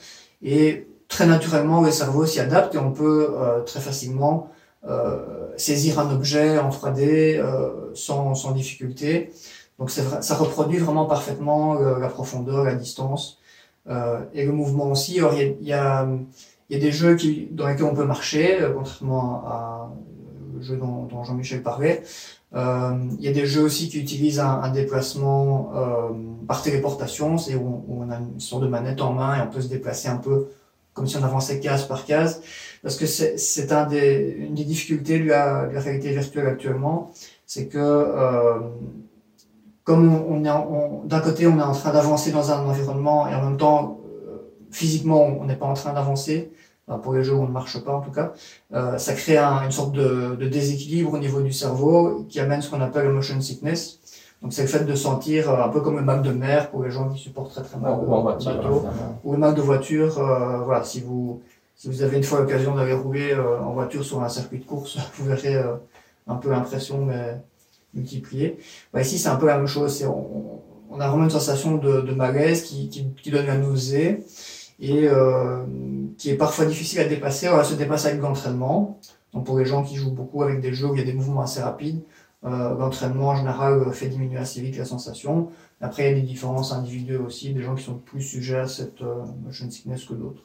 et 0.42 0.86
très 1.08 1.26
naturellement 1.26 1.82
le 1.82 1.90
cerveau 1.90 2.26
s'y 2.26 2.40
adapte 2.40 2.74
et 2.74 2.78
on 2.78 2.92
peut 2.92 3.34
euh, 3.36 3.60
très 3.60 3.80
facilement 3.80 4.50
euh, 4.88 5.48
saisir 5.56 5.98
un 5.98 6.10
objet 6.10 6.58
en 6.58 6.70
3D 6.70 7.38
euh, 7.38 7.90
sans, 7.94 8.34
sans 8.34 8.52
difficulté. 8.52 9.32
Donc 9.78 9.90
ça 9.90 10.34
reproduit 10.36 10.78
vraiment 10.78 11.04
parfaitement 11.06 11.74
la 11.74 12.08
profondeur, 12.08 12.62
la 12.62 12.76
distance 12.76 13.40
et 13.88 14.44
le 14.46 14.52
mouvement 14.52 14.92
aussi. 14.92 15.16
Il 15.16 15.58
y 15.60 15.66
y 15.66 15.72
a, 15.72 16.08
y 16.70 16.76
a 16.76 16.78
des 16.78 16.92
jeux 16.92 17.16
dans 17.50 17.66
lesquels 17.66 17.84
on 17.84 17.94
peut 17.94 18.04
marcher, 18.04 18.60
contrairement 18.72 19.42
à 19.44 19.90
le 20.54 20.62
jeu 20.62 20.76
dont 20.76 21.24
Jean-Michel 21.24 21.62
parlait. 21.62 22.04
Euh, 22.54 22.92
il 23.18 23.24
y 23.24 23.28
a 23.28 23.32
des 23.32 23.46
jeux 23.46 23.62
aussi 23.62 23.88
qui 23.88 24.00
utilisent 24.00 24.38
un, 24.38 24.68
déplacement 24.70 25.72
euh, 25.74 26.08
par 26.46 26.62
téléportation, 26.62 27.36
c'est 27.36 27.56
où, 27.56 27.84
on 27.88 28.10
a 28.10 28.18
une 28.18 28.38
sorte 28.38 28.62
de 28.62 28.68
manette 28.68 29.00
en 29.00 29.12
main 29.12 29.36
et 29.36 29.40
on 29.42 29.48
peut 29.48 29.60
se 29.60 29.68
déplacer 29.68 30.08
un 30.08 30.16
peu 30.16 30.48
comme 30.92 31.08
si 31.08 31.16
on 31.16 31.24
avançait 31.24 31.58
case 31.58 31.88
par 31.88 32.04
case, 32.04 32.40
parce 32.80 32.94
que 32.94 33.04
c'est 33.06 33.72
une 33.72 34.54
des 34.54 34.64
difficultés 34.64 35.18
de 35.18 35.24
la, 35.24 35.62
réalité 35.62 36.10
virtuelle 36.10 36.46
actuellement, 36.46 37.10
c'est 37.46 37.66
que 37.66 37.78
euh, 37.78 38.60
comme 39.82 40.14
on, 40.14 40.44
est 40.44 41.08
d'un 41.08 41.20
côté 41.20 41.48
on 41.48 41.58
est 41.58 41.62
en 41.62 41.72
train 41.72 41.92
d'avancer 41.92 42.30
dans 42.30 42.52
un 42.52 42.64
environnement 42.64 43.26
et 43.26 43.34
en 43.34 43.42
même 43.42 43.56
temps 43.56 44.00
physiquement 44.70 45.24
on 45.24 45.44
n'est 45.46 45.56
pas 45.56 45.66
en 45.66 45.74
train 45.74 45.92
d'avancer, 45.92 46.52
pour 47.02 47.14
les 47.14 47.24
jeux 47.24 47.34
où 47.34 47.42
on 47.42 47.46
ne 47.46 47.52
marche 47.52 47.82
pas 47.82 47.94
en 47.94 48.00
tout 48.00 48.10
cas, 48.10 48.32
euh, 48.74 48.98
ça 48.98 49.14
crée 49.14 49.38
un, 49.38 49.64
une 49.64 49.72
sorte 49.72 49.92
de, 49.92 50.36
de, 50.38 50.48
déséquilibre 50.48 51.14
au 51.14 51.18
niveau 51.18 51.40
du 51.40 51.52
cerveau 51.52 52.26
qui 52.28 52.40
amène 52.40 52.60
ce 52.60 52.70
qu'on 52.70 52.80
appelle 52.80 53.06
le 53.06 53.12
motion 53.12 53.40
sickness. 53.40 54.00
Donc 54.42 54.52
c'est 54.52 54.62
le 54.62 54.68
fait 54.68 54.84
de 54.84 54.94
sentir 54.94 55.50
euh, 55.50 55.64
un 55.64 55.68
peu 55.68 55.80
comme 55.80 55.96
le 55.96 56.02
mal 56.02 56.20
de 56.20 56.30
mer 56.30 56.70
pour 56.70 56.84
les 56.84 56.90
gens 56.90 57.08
qui 57.08 57.18
supportent 57.18 57.52
très 57.52 57.62
très 57.62 57.78
mal 57.78 57.94
ou, 57.94 58.20
voiture, 58.20 58.84
ou 59.24 59.32
le 59.32 59.38
mal 59.38 59.54
de 59.54 59.62
voiture. 59.62 60.18
Euh, 60.18 60.58
voilà, 60.58 60.84
si 60.84 61.00
vous 61.00 61.40
si 61.76 61.88
vous 61.88 62.02
avez 62.02 62.16
une 62.16 62.22
fois 62.22 62.40
l'occasion 62.40 62.74
d'aller 62.74 62.92
rouler 62.92 63.32
euh, 63.32 63.60
en 63.60 63.72
voiture 63.72 64.04
sur 64.04 64.22
un 64.22 64.28
circuit 64.28 64.58
de 64.58 64.64
course, 64.64 64.98
vous 65.18 65.24
verrez 65.24 65.56
euh, 65.56 65.76
un 66.26 66.36
peu 66.36 66.50
l'impression 66.50 67.04
mais 67.04 67.40
multipliée. 67.94 68.58
Bah, 68.92 69.00
ici 69.00 69.18
c'est 69.18 69.28
un 69.28 69.36
peu 69.36 69.46
la 69.46 69.56
même 69.56 69.66
chose. 69.66 70.04
On, 70.04 70.60
on, 70.90 71.00
a 71.00 71.08
vraiment 71.08 71.24
une 71.24 71.30
sensation 71.30 71.76
de, 71.76 72.02
de 72.02 72.12
malaise 72.12 72.62
qui, 72.62 72.88
qui, 72.88 73.06
qui 73.22 73.30
donne 73.30 73.46
la 73.46 73.56
nausée 73.56 74.24
et 74.80 75.06
euh, 75.06 75.64
qui 76.18 76.30
est 76.30 76.36
parfois 76.36 76.66
difficile 76.66 77.00
à 77.00 77.04
dépasser. 77.04 77.48
On 77.48 77.62
se 77.62 77.74
dépasser 77.74 78.08
avec 78.08 78.20
l'entraînement. 78.20 78.98
Donc 79.32 79.46
pour 79.46 79.58
les 79.58 79.66
gens 79.66 79.82
qui 79.82 79.96
jouent 79.96 80.12
beaucoup 80.12 80.42
avec 80.42 80.60
des 80.60 80.72
jeux 80.72 80.88
où 80.88 80.94
il 80.94 81.00
y 81.00 81.02
a 81.02 81.06
des 81.06 81.12
mouvements 81.12 81.42
assez 81.42 81.60
rapides, 81.60 82.02
euh, 82.44 82.76
l'entraînement 82.76 83.28
en 83.28 83.36
général 83.36 83.92
fait 83.92 84.08
diminuer 84.08 84.38
assez 84.38 84.60
vite 84.60 84.76
la 84.76 84.84
sensation. 84.84 85.48
Après, 85.80 86.04
il 86.04 86.08
y 86.08 86.12
a 86.12 86.14
des 86.14 86.26
différences 86.26 86.72
individuelles 86.72 87.22
aussi, 87.22 87.52
des 87.52 87.62
gens 87.62 87.74
qui 87.74 87.84
sont 87.84 87.94
plus 87.94 88.22
sujets 88.22 88.58
à 88.58 88.68
cette 88.68 89.02
euh, 89.02 89.24
motion 89.44 89.70
sickness 89.70 90.04
que 90.04 90.14
d'autres. 90.14 90.42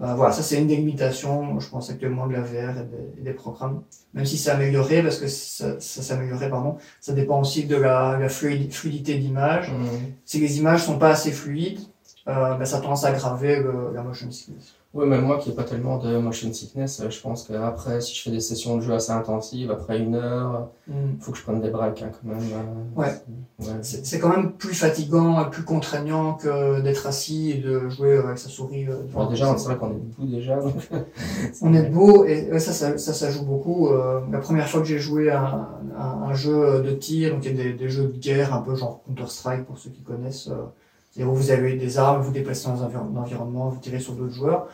Euh, 0.00 0.14
voilà, 0.14 0.32
ça 0.32 0.42
c'est 0.42 0.58
une 0.58 0.68
des 0.68 0.76
limitations, 0.76 1.58
je 1.58 1.68
pense 1.68 1.90
actuellement 1.90 2.28
de 2.28 2.32
la 2.32 2.40
VR 2.40 2.78
et 3.18 3.20
des, 3.20 3.32
programmes. 3.32 3.82
Même 4.14 4.24
si 4.24 4.38
c'est 4.38 4.50
amélioré, 4.50 5.02
parce 5.02 5.18
que 5.18 5.26
ça, 5.26 5.80
ça 5.80 6.02
s'améliorerait, 6.02 6.50
pardon, 6.50 6.76
ça 7.00 7.12
dépend 7.12 7.40
aussi 7.40 7.64
de 7.64 7.74
la, 7.74 8.16
la 8.16 8.28
fluidité 8.28 9.18
d'image. 9.18 9.70
Mmh. 9.70 9.86
Si 10.24 10.38
les 10.38 10.58
images 10.58 10.84
sont 10.84 10.98
pas 10.98 11.10
assez 11.10 11.32
fluides, 11.32 11.80
euh, 11.80 11.97
ben, 12.28 12.64
ça 12.64 12.80
tendance 12.80 13.04
à 13.04 13.08
aggraver 13.08 13.64
la 13.94 14.02
motion 14.02 14.30
sickness. 14.30 14.74
Oui, 14.94 15.06
même 15.06 15.26
moi 15.26 15.36
qui 15.36 15.50
n'ai 15.50 15.54
pas 15.54 15.64
tellement 15.64 15.98
de 15.98 16.16
motion 16.16 16.50
sickness, 16.50 17.00
euh, 17.00 17.10
je 17.10 17.20
pense 17.20 17.46
qu'après, 17.46 18.00
si 18.00 18.14
je 18.14 18.22
fais 18.22 18.30
des 18.30 18.40
sessions 18.40 18.78
de 18.78 18.80
jeu 18.80 18.94
assez 18.94 19.12
intensives, 19.12 19.70
après 19.70 19.98
une 19.98 20.14
heure, 20.14 20.70
il 20.88 20.94
mm. 20.94 21.20
faut 21.20 21.32
que 21.32 21.36
je 21.36 21.42
prenne 21.42 21.60
des 21.60 21.68
breaks 21.68 22.02
hein, 22.02 22.10
quand 22.10 22.26
même. 22.26 22.38
Euh, 22.38 23.00
ouais. 23.00 23.82
C'est 23.82 24.18
quand 24.18 24.30
même 24.30 24.52
plus 24.52 24.72
fatigant, 24.72 25.44
plus 25.50 25.62
contraignant 25.62 26.34
que 26.34 26.80
d'être 26.80 27.06
assis 27.06 27.50
et 27.50 27.58
de 27.58 27.90
jouer 27.90 28.16
avec 28.16 28.38
sa 28.38 28.48
souris. 28.48 28.86
Bon, 29.12 29.26
déjà, 29.26 29.54
c'est 29.58 29.66
vrai 29.66 29.76
qu'on 29.76 29.90
est 29.90 30.00
debout 30.00 30.26
déjà. 30.26 30.58
on 31.60 31.74
est 31.74 31.82
debout 31.82 32.24
et 32.24 32.58
ça, 32.58 32.72
ça, 32.72 32.96
ça, 32.96 33.12
ça 33.12 33.30
joue 33.30 33.44
beaucoup. 33.44 33.90
la 34.32 34.38
première 34.38 34.68
fois 34.68 34.80
que 34.80 34.86
j'ai 34.86 34.98
joué 34.98 35.28
à 35.28 35.68
un, 35.98 36.28
un, 36.30 36.32
jeu 36.32 36.82
de 36.82 36.92
tir, 36.92 37.34
donc 37.34 37.44
il 37.44 37.56
y 37.56 37.60
a 37.60 37.62
des, 37.62 37.72
des, 37.74 37.88
jeux 37.90 38.06
de 38.06 38.18
guerre 38.18 38.54
un 38.54 38.62
peu 38.62 38.74
genre 38.74 39.02
Counter-Strike 39.06 39.66
pour 39.66 39.76
ceux 39.76 39.90
qui 39.90 40.00
connaissent 40.00 40.50
vous 41.24 41.50
avez 41.50 41.74
des 41.74 41.98
armes, 41.98 42.22
vous 42.22 42.32
déplacez 42.32 42.68
dans 42.68 42.82
un 42.82 43.16
environnement, 43.16 43.68
vous 43.68 43.80
tirez 43.80 44.00
sur 44.00 44.14
d'autres 44.14 44.34
joueurs, 44.34 44.66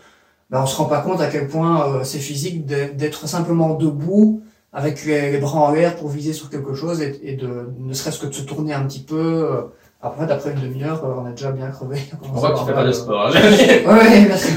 ben 0.51 0.63
on 0.63 0.67
se 0.67 0.77
rend 0.77 0.85
pas 0.85 1.01
compte 1.01 1.21
à 1.21 1.29
quel 1.29 1.49
point 1.49 1.89
euh, 1.89 2.05
c'est 2.05 2.19
physique 2.19 2.67
d'être 2.67 3.27
simplement 3.27 3.75
debout 3.75 4.43
avec 4.73 5.05
les, 5.05 5.39
bras 5.39 5.61
en 5.61 5.73
l'air 5.73 5.97
pour 5.97 6.09
viser 6.09 6.33
sur 6.33 6.51
quelque 6.51 6.75
chose 6.75 7.01
et, 7.01 7.21
et 7.23 7.37
de 7.37 7.71
ne 7.79 7.93
serait-ce 7.93 8.19
que 8.19 8.27
de 8.27 8.35
se 8.35 8.43
tourner 8.43 8.75
un 8.75 8.85
petit 8.85 9.03
peu. 9.03 9.49
Euh, 9.51 9.63
après, 10.03 10.27
d'après 10.27 10.53
une 10.53 10.61
demi-heure, 10.61 11.03
euh, 11.05 11.15
on 11.17 11.25
a 11.25 11.31
déjà 11.31 11.51
bien 11.51 11.71
crevé. 11.71 11.99
On 12.23 12.33
voit 12.33 12.53
que 12.53 12.59
tu 12.59 12.67
fais 12.67 12.75
pas 12.75 12.85
de 12.85 12.93
sport. 12.93 13.29
Hein. 13.29 13.33
ouais, 13.41 14.27
merci. 14.29 14.53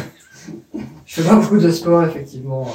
Je 1.06 1.22
fais 1.22 1.29
pas 1.29 1.36
beaucoup 1.36 1.58
de 1.58 1.72
sport, 1.72 2.03
effectivement. 2.03 2.67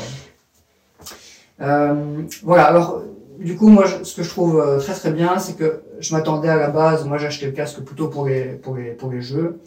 Euh, 1.60 2.22
voilà, 2.42 2.64
alors 2.64 3.02
du 3.38 3.56
coup, 3.56 3.68
moi, 3.68 3.86
ce 4.02 4.14
que 4.14 4.22
je 4.22 4.28
trouve 4.30 4.60
euh, 4.60 4.78
très 4.78 4.94
très 4.94 5.12
bien, 5.12 5.38
c'est 5.38 5.54
que 5.54 5.82
je 5.98 6.14
m'attendais 6.14 6.48
à 6.48 6.56
la 6.56 6.68
base, 6.68 7.04
moi 7.06 7.16
acheté 7.16 7.46
le 7.46 7.52
casque 7.52 7.80
plutôt 7.80 8.08
pour 8.08 8.26
les, 8.26 8.44
pour 8.44 8.76
les, 8.76 8.92
pour 8.92 9.10
les 9.10 9.20
jeux, 9.20 9.60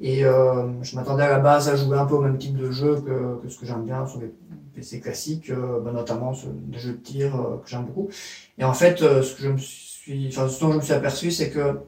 et 0.00 0.24
euh, 0.24 0.82
je 0.82 0.96
m'attendais 0.96 1.24
à 1.24 1.28
la 1.28 1.38
base 1.38 1.68
à 1.68 1.76
jouer 1.76 1.98
un 1.98 2.06
peu 2.06 2.14
au 2.14 2.20
même 2.20 2.38
type 2.38 2.56
de 2.56 2.70
jeu 2.70 2.96
que, 2.96 3.42
que 3.42 3.48
ce 3.48 3.58
que 3.58 3.66
j'aime 3.66 3.84
bien 3.84 4.06
sur 4.06 4.20
les 4.20 4.32
PC 4.74 5.00
classiques, 5.00 5.50
euh, 5.50 5.80
bah, 5.80 5.92
notamment 5.92 6.32
sur 6.32 6.48
des 6.50 6.78
jeux 6.78 6.92
de 6.92 6.98
tir 6.98 7.32
que 7.62 7.68
j'aime 7.68 7.84
beaucoup. 7.84 8.08
Et 8.58 8.64
en 8.64 8.74
fait, 8.74 8.98
ce 8.98 9.34
que 9.34 9.42
je 9.42 9.48
me 9.48 9.58
suis, 9.58 10.28
enfin, 10.28 10.48
ce 10.48 10.60
dont 10.60 10.72
je 10.72 10.76
me 10.78 10.82
suis 10.82 10.92
aperçu, 10.92 11.30
c'est 11.30 11.50
que 11.50 11.80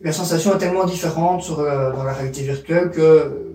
la 0.00 0.12
sensation 0.12 0.54
est 0.54 0.58
tellement 0.58 0.84
différente 0.84 1.42
sur, 1.42 1.56
dans 1.56 2.04
la 2.04 2.12
réalité 2.12 2.42
virtuelle 2.42 2.90
que 2.90 3.46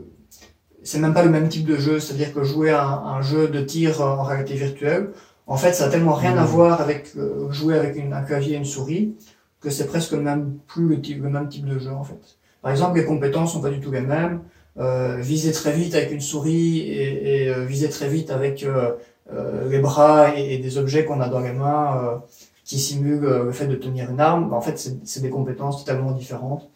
c'est 0.84 1.00
même 1.00 1.13
pas 1.13 1.24
le 1.24 1.29
même 1.29 1.48
type 1.48 1.65
de 1.65 1.77
jeu. 1.77 2.00
C'est-à-dire 2.00 2.34
que 2.34 2.43
jouer 2.43 2.72
à 2.72 2.84
un, 2.84 3.22
jeu 3.22 3.48
de 3.48 3.62
tir 3.62 4.01
en 4.01 4.24
réalité 4.24 4.55
virtuelle, 4.55 5.12
en 5.51 5.58
fait, 5.58 5.74
ça 5.74 5.86
a 5.86 5.89
tellement 5.89 6.13
rien 6.13 6.38
à 6.38 6.43
mmh. 6.43 6.48
voir 6.48 6.81
avec 6.81 7.13
jouer 7.50 7.77
avec 7.77 7.96
une, 7.96 8.13
un 8.13 8.22
clavier 8.22 8.53
et 8.53 8.58
une 8.58 8.65
souris 8.65 9.15
que 9.62 9.70
c'est 9.70 9.86
presque 9.86 10.12
le 10.12 10.22
même, 10.22 10.58
plus 10.67 10.88
le, 10.88 11.00
type, 11.00 11.22
le 11.22 11.29
même 11.29 11.48
type 11.48 11.65
de 11.65 11.77
jeu 11.79 11.91
en 11.91 12.03
fait. 12.03 12.38
Par 12.62 12.72
exemple, 12.72 12.98
les 12.98 13.05
compétences 13.05 13.53
sont 13.53 13.62
pas 13.62 13.70
du 13.70 13.79
tout 13.79 13.91
les 13.91 14.01
mêmes. 14.01 14.41
Euh, 14.79 15.17
viser 15.20 15.51
très 15.51 15.74
vite 15.74 15.96
avec 15.96 16.12
une 16.12 16.22
souris 16.22 16.79
et, 16.79 17.43
et 17.43 17.50
euh, 17.50 17.65
viser 17.65 17.89
très 17.89 18.08
vite 18.08 18.31
avec 18.31 18.63
euh, 18.63 18.93
euh 19.34 19.70
les 19.70 19.79
bras 19.79 20.38
et, 20.38 20.53
et 20.53 20.58
des 20.60 20.77
objets 20.77 21.03
qu'on 21.03 21.20
a 21.20 21.27
dans 21.27 21.41
les 21.41 21.51
mains 21.51 21.98
euh, 21.98 22.15
qui 22.63 22.79
simulent 22.79 23.20
le 23.20 23.51
fait 23.51 23.67
de 23.67 23.75
tenir 23.75 24.10
une 24.10 24.22
arme, 24.22 24.50
bah, 24.50 24.55
en 24.55 24.62
fait, 24.62 24.77
c'est 25.03 25.22
des 25.22 25.29
compétences 25.29 25.84
totalement 25.84 26.12
différentes. 26.12 26.70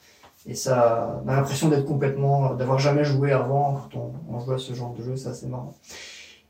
Et 0.45 0.55
ça, 0.55 1.21
on 1.25 1.29
a 1.29 1.35
l'impression 1.35 1.69
d'être 1.69 1.85
complètement, 1.85 2.53
d'avoir 2.53 2.79
jamais 2.79 3.05
joué 3.05 3.31
avant 3.31 3.79
quand 3.93 3.97
on, 3.97 4.35
on 4.35 4.39
joue 4.41 4.51
à 4.51 4.57
ce 4.57 4.73
genre 4.73 4.93
de 4.93 5.01
jeu, 5.01 5.15
c'est 5.15 5.29
assez 5.29 5.47
marrant. 5.47 5.73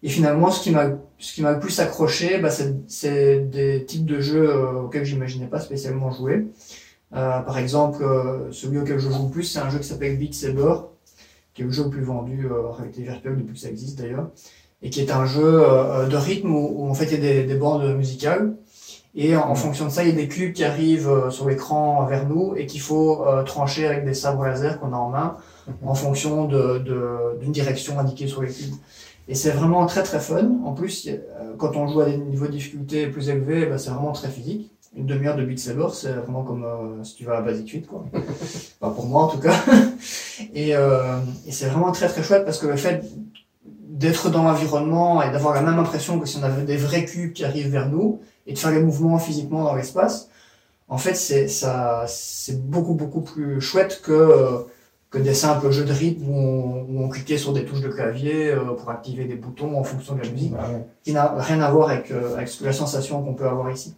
Et 0.06 0.10
finalement, 0.10 0.52
ce 0.52 0.62
qui 0.62 0.70
m'a, 0.70 0.92
ce 1.18 1.34
qui 1.34 1.42
m'a 1.42 1.52
le 1.52 1.60
plus 1.60 1.80
accroché, 1.80 2.38
bah, 2.38 2.50
c'est 2.52 3.50
des 3.50 3.86
types 3.86 4.06
de 4.06 4.20
jeux 4.20 4.56
auxquels 4.84 5.04
j'imaginais 5.04 5.48
pas 5.48 5.60
spécialement 5.60 6.12
jouer. 6.12 6.46
Euh, 7.16 7.40
par 7.40 7.58
exemple, 7.58 8.04
euh, 8.04 8.52
celui 8.52 8.78
auquel 8.78 9.00
je 9.00 9.10
joue 9.10 9.24
le 9.24 9.32
plus, 9.32 9.46
c'est 9.46 9.58
un 9.58 9.72
jeu 9.72 9.80
qui 9.80 9.88
s'appelle 9.88 10.16
Beat 10.16 10.36
Saber, 10.36 10.76
qui 11.56 11.64
est 11.64 11.66
le 11.66 11.72
jeu 11.72 11.86
le 11.86 11.90
plus 11.90 12.04
vendu 12.04 12.46
euh, 12.46 12.68
en 12.68 12.72
réalité 12.74 13.02
virtuelle 13.02 13.36
depuis 13.36 13.56
que 13.56 13.60
ça 13.60 13.70
existe 13.70 13.98
d'ailleurs, 13.98 14.30
et 14.84 14.92
qui 14.92 15.02
est 15.02 15.10
un 15.10 15.26
jeu 15.26 15.64
de 16.08 16.16
rythme 16.16 16.54
où, 16.54 16.88
en 16.88 16.94
fait 16.94 17.06
il 17.06 17.12
y 17.14 17.16
a 17.16 17.18
des, 17.18 17.44
des 17.46 17.56
bandes 17.56 17.96
musicales, 17.96 18.54
et 19.16 19.36
en, 19.36 19.56
fonction 19.56 19.86
de 19.86 19.90
ça, 19.90 20.04
il 20.04 20.10
y 20.10 20.12
a 20.12 20.16
des 20.16 20.28
cubes 20.28 20.54
qui 20.54 20.64
arrivent 20.64 21.32
sur 21.32 21.50
l'écran 21.50 22.06
vers 22.06 22.28
nous 22.28 22.54
et 22.58 22.68
qu'il 22.68 22.82
faut 22.82 23.26
trancher 23.46 23.88
avec 23.88 24.06
des 24.06 24.14
sabres 24.14 24.46
laser 24.46 24.80
qu'on 24.80 24.94
a 24.94 24.98
en 24.98 25.10
main, 25.10 25.38
mhm. 25.68 25.74
en 25.88 25.96
fonction 25.96 26.46
d'une 26.46 26.84
de, 26.84 27.40
d'une 27.40 27.54
direction 27.54 27.98
indiquée 27.98 28.28
sur 28.28 28.44
les 28.44 28.50
cubes. 28.50 28.76
Et 29.28 29.36
c'est 29.36 29.52
vraiment 29.52 29.86
très 29.86 30.04
très 30.04 30.20
fun. 30.20 30.60
En 30.64 30.74
plus, 30.74 31.10
quand 31.58 31.76
on 31.76 31.88
joue 31.88 32.02
à 32.02 32.06
des 32.06 32.18
niveaux 32.18 32.46
de 32.46 32.52
difficulté 32.52 33.08
plus 33.08 33.30
élevés, 33.30 33.66
bah, 33.66 33.78
c'est 33.78 33.90
vraiment 33.90 34.12
très 34.12 34.30
physique 34.30 34.72
une 34.96 35.06
demi-heure 35.06 35.36
de 35.36 35.44
Beat 35.44 35.60
Saber, 35.60 35.88
c'est 35.94 36.12
vraiment 36.12 36.44
comme 36.44 36.64
euh, 36.64 37.04
si 37.04 37.16
tu 37.16 37.26
vas 37.26 37.38
à 37.38 37.42
Basic 37.42 37.70
8, 37.70 37.88
quoi. 37.88 38.06
enfin, 38.82 38.94
pour 38.94 39.06
moi, 39.06 39.24
en 39.24 39.28
tout 39.28 39.40
cas. 39.40 39.56
et, 40.54 40.76
euh, 40.76 41.20
et 41.46 41.52
c'est 41.52 41.68
vraiment 41.68 41.92
très 41.92 42.08
très 42.08 42.24
chouette 42.24 42.46
parce 42.46 42.60
que 42.60 42.68
le 42.68 42.78
fait 42.78 43.04
d'être 43.66 44.30
dans 44.30 44.44
l'environnement 44.44 45.22
et 45.22 45.32
d'avoir 45.32 45.54
la 45.54 45.62
même 45.62 45.80
impression 45.80 46.20
que 46.20 46.26
si 46.26 46.38
on 46.38 46.44
avait 46.44 46.64
des 46.64 46.78
vrais 46.78 47.06
cubes 47.06 47.34
qui 47.34 47.46
arrivent 47.46 47.70
vers 47.70 47.90
nous 47.90 48.22
et 48.48 48.54
de 48.54 48.58
faire 48.58 48.72
les 48.72 48.82
mouvements 48.82 49.20
physiquement 49.20 49.64
dans 49.64 49.76
l'espace, 49.76 50.30
en 50.88 50.98
fait, 50.98 51.16
c'est 51.16 51.48
ça, 51.48 52.06
c'est 52.08 52.62
beaucoup 52.62 52.94
beaucoup 52.94 53.22
plus 53.22 53.60
chouette 53.60 54.02
que 54.04 54.66
que 55.16 55.22
des 55.22 55.34
simples 55.34 55.72
jeux 55.72 55.86
de 55.86 55.94
rythme 55.94 56.28
où 56.28 56.36
on, 56.36 56.86
où 56.90 57.04
on 57.06 57.08
cliquait 57.08 57.38
sur 57.38 57.54
des 57.54 57.64
touches 57.64 57.80
de 57.80 57.88
clavier 57.88 58.52
euh, 58.52 58.74
pour 58.74 58.90
activer 58.90 59.24
des 59.24 59.36
boutons 59.36 59.80
en 59.80 59.84
fonction 59.84 60.16
de 60.16 60.22
la 60.22 60.30
musique, 60.30 60.54
ah 60.60 60.68
qui 61.04 61.14
n'a 61.14 61.34
rien 61.38 61.62
à 61.62 61.72
voir 61.72 61.90
avec, 61.90 62.12
euh, 62.12 62.36
avec 62.36 62.50
la 62.60 62.74
sensation 62.74 63.24
qu'on 63.24 63.34
peut 63.34 63.48
avoir 63.48 63.72
ici. 63.72 63.96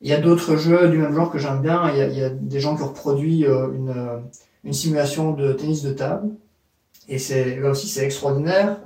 Il 0.00 0.08
y 0.08 0.12
a 0.12 0.20
d'autres 0.20 0.54
jeux 0.56 0.90
du 0.90 0.98
même 0.98 1.12
genre 1.12 1.32
que 1.32 1.38
j'aime 1.38 1.60
bien. 1.60 1.90
Il 1.90 1.98
y, 1.98 2.02
a, 2.02 2.06
il 2.06 2.16
y, 2.16 2.22
a, 2.22 2.30
des 2.30 2.60
gens 2.60 2.76
qui 2.76 2.82
ont 2.82 2.88
reproduit 2.88 3.46
euh, 3.46 3.72
une, 3.74 4.22
une, 4.62 4.72
simulation 4.72 5.32
de 5.32 5.52
tennis 5.54 5.82
de 5.82 5.92
table. 5.92 6.28
Et 7.08 7.18
c'est 7.18 7.56
là 7.56 7.70
aussi 7.70 7.88
c'est 7.88 8.04
extraordinaire. 8.04 8.76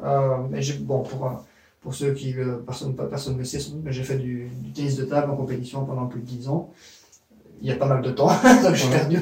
Mais 0.51 0.61
bon 0.81 1.03
pour 1.03 1.45
pour 1.83 1.95
ceux 1.95 2.15
qui 2.15 2.35
personne 2.65 2.95
personne 2.95 3.35
ne 3.35 3.41
le 3.41 3.45
sait, 3.45 3.59
mais 3.85 3.93
j'ai 3.93 4.05
fait 4.05 4.17
du, 4.17 4.49
du, 4.63 4.73
tennis 4.73 4.97
de 4.97 5.05
table 5.05 5.31
en 5.31 5.37
compétition 5.37 5.85
pendant 5.85 6.07
plus 6.07 6.21
de 6.21 6.27
10 6.27 6.49
ans. 6.49 6.71
Il 7.61 7.69
y 7.69 7.73
a 7.73 7.77
pas 7.77 7.87
mal 7.87 8.01
de 8.01 8.11
temps, 8.11 8.31
donc 8.63 8.75
j'ai 8.75 8.89
perdu 8.89 9.19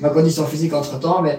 ma 0.00 0.08
condition 0.08 0.44
physique 0.44 0.72
entre 0.72 0.98
temps, 0.98 1.22
mais 1.22 1.38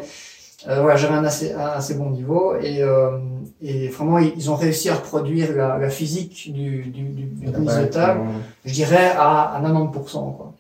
euh, 0.68 0.82
voilà, 0.82 0.98
j'avais 0.98 1.16
un 1.16 1.24
assez, 1.24 1.54
un 1.54 1.68
assez 1.68 1.94
bon 1.94 2.10
niveau 2.10 2.56
et, 2.56 2.84
euh, 2.84 3.18
et 3.62 3.88
vraiment 3.88 4.20
ils 4.20 4.52
ont 4.52 4.56
réussi 4.56 4.90
à 4.90 4.96
reproduire 4.96 5.56
la, 5.56 5.78
la 5.78 5.90
physique 5.90 6.52
du, 6.52 6.84
du, 6.84 7.04
du, 7.04 7.24
du 7.24 7.46
de 7.46 7.86
table, 7.86 8.22
je 8.66 8.74
dirais 8.74 9.12
à, 9.16 9.56
à 9.56 9.62
90%. 9.62 9.92
Quoi. 10.36 10.54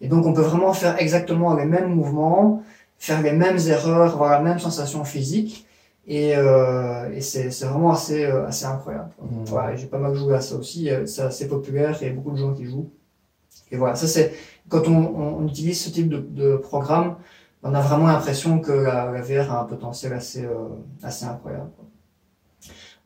Et 0.00 0.08
donc 0.08 0.26
on 0.26 0.32
peut 0.32 0.42
vraiment 0.42 0.72
faire 0.72 1.00
exactement 1.00 1.54
les 1.54 1.66
mêmes 1.66 1.94
mouvements, 1.94 2.62
faire 2.98 3.22
les 3.22 3.32
mêmes 3.32 3.58
erreurs, 3.68 4.14
avoir 4.14 4.30
la 4.30 4.40
même 4.40 4.58
sensation 4.58 5.04
physique 5.04 5.66
et, 6.06 6.36
euh, 6.36 7.10
et 7.14 7.20
c'est 7.20 7.48
vraiment 7.64 7.92
assez, 7.92 8.24
euh, 8.24 8.46
assez 8.46 8.66
incroyable. 8.66 9.10
Mmh. 9.22 9.44
Voilà, 9.46 9.76
j'ai 9.76 9.86
pas 9.86 9.98
mal 9.98 10.14
joué 10.14 10.34
à 10.34 10.40
ça 10.40 10.56
aussi, 10.56 10.90
euh, 10.90 11.06
c'est 11.06 11.22
assez 11.22 11.48
populaire, 11.48 11.96
il 12.00 12.08
y 12.08 12.10
a 12.10 12.12
beaucoup 12.12 12.32
de 12.32 12.36
gens 12.36 12.52
qui 12.52 12.66
jouent. 12.66 12.90
Et 13.70 13.76
voilà, 13.76 13.94
ça 13.94 14.06
c'est 14.06 14.34
quand 14.68 14.86
on, 14.88 15.40
on, 15.40 15.46
utilise 15.46 15.80
ce 15.80 15.90
type 15.90 16.08
de, 16.08 16.18
de 16.18 16.56
programme, 16.56 17.16
on 17.64 17.74
a 17.74 17.80
vraiment 17.80 18.06
l'impression 18.06 18.60
que 18.60 18.72
la, 18.72 19.10
la, 19.10 19.22
VR 19.22 19.50
a 19.50 19.62
un 19.62 19.64
potentiel 19.64 20.12
assez, 20.12 20.44
euh, 20.44 20.68
assez 21.02 21.24
incroyable. 21.24 21.70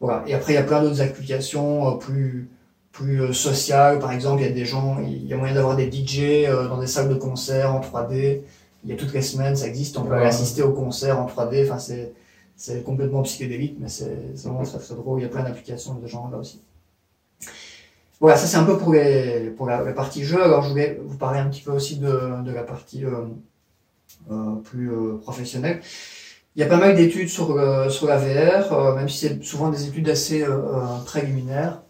Voilà. 0.00 0.25
Et 0.27 0.35
après, 0.35 0.53
il 0.53 0.57
y 0.57 0.59
a 0.59 0.65
plein 0.65 0.83
d'autres 0.83 1.00
applications 1.00 1.95
euh, 1.95 1.97
plus, 1.97 2.50
plus 2.91 3.23
euh, 3.23 3.33
sociales. 3.33 4.00
Par 4.00 4.11
exemple, 4.11 4.43
il 4.43 4.49
y 4.49 4.50
a 4.50 4.53
des 4.53 4.65
gens, 4.65 4.99
il 5.00 5.27
y 5.27 5.33
a 5.33 5.37
moyen 5.37 5.55
d'avoir 5.55 5.77
des 5.77 5.91
DJ 5.91 6.49
dans 6.69 6.79
des 6.79 6.88
salles 6.88 7.09
de 7.09 7.15
concert 7.15 7.73
en 7.73 7.81
3D. 7.81 8.41
Il 8.85 8.91
y 8.91 8.93
a 8.93 8.97
toutes 8.97 9.12
les 9.12 9.23
semaines, 9.23 9.55
ça 9.55 9.69
existe. 9.69 9.97
On 9.97 10.03
peut 10.03 10.15
aller 10.15 10.27
assister 10.27 10.62
au 10.62 10.73
concert 10.73 11.21
en 11.21 11.27
3D. 11.27 11.65
Enfin, 11.65 11.79
c'est, 11.79 12.12
c'est 12.57 12.83
complètement 12.83 13.23
psychédélique, 13.23 13.77
mais 13.81 13.88
c'est, 13.88 14.35
vraiment 14.45 14.65
très, 14.65 14.79
très 14.79 14.95
drôle. 14.97 15.21
Il 15.21 15.23
y 15.23 15.27
a 15.27 15.29
plein 15.29 15.45
d'applications 15.45 15.95
de 15.95 16.07
genre 16.09 16.31
là 16.33 16.38
aussi. 16.38 16.61
Voilà, 18.21 18.37
ça 18.37 18.49
c'est 18.49 18.57
un 18.57 18.65
peu 18.65 18.77
pour 18.77 18.93
les 18.93 19.50
pour 19.57 19.67
la, 19.67 19.83
la, 19.83 19.93
partie 19.93 20.25
jeu. 20.25 20.43
Alors 20.43 20.62
je 20.62 20.71
voulais 20.71 21.00
vous 21.05 21.17
parler 21.17 21.38
un 21.38 21.47
petit 21.49 21.62
peu 21.62 21.71
aussi 21.71 21.99
de, 21.99 22.43
de 22.43 22.50
la 22.50 22.65
partie 22.65 23.05
plus 24.64 24.90
euh, 24.90 25.18
professionnel. 25.18 25.80
Il 26.56 26.61
y 26.61 26.64
a 26.64 26.66
pas 26.66 26.78
mal 26.78 26.97
d'études 26.97 27.28
sur, 27.28 27.52
euh, 27.52 27.88
sur 27.88 28.06
la 28.06 28.16
VR, 28.16 28.94
même 28.97 29.08
si 29.08 29.18
c'est 29.18 29.42
souvent 29.44 29.70
des 29.70 29.87
études 29.87 30.08
assez 30.08 30.44
préliminaires 31.04 31.82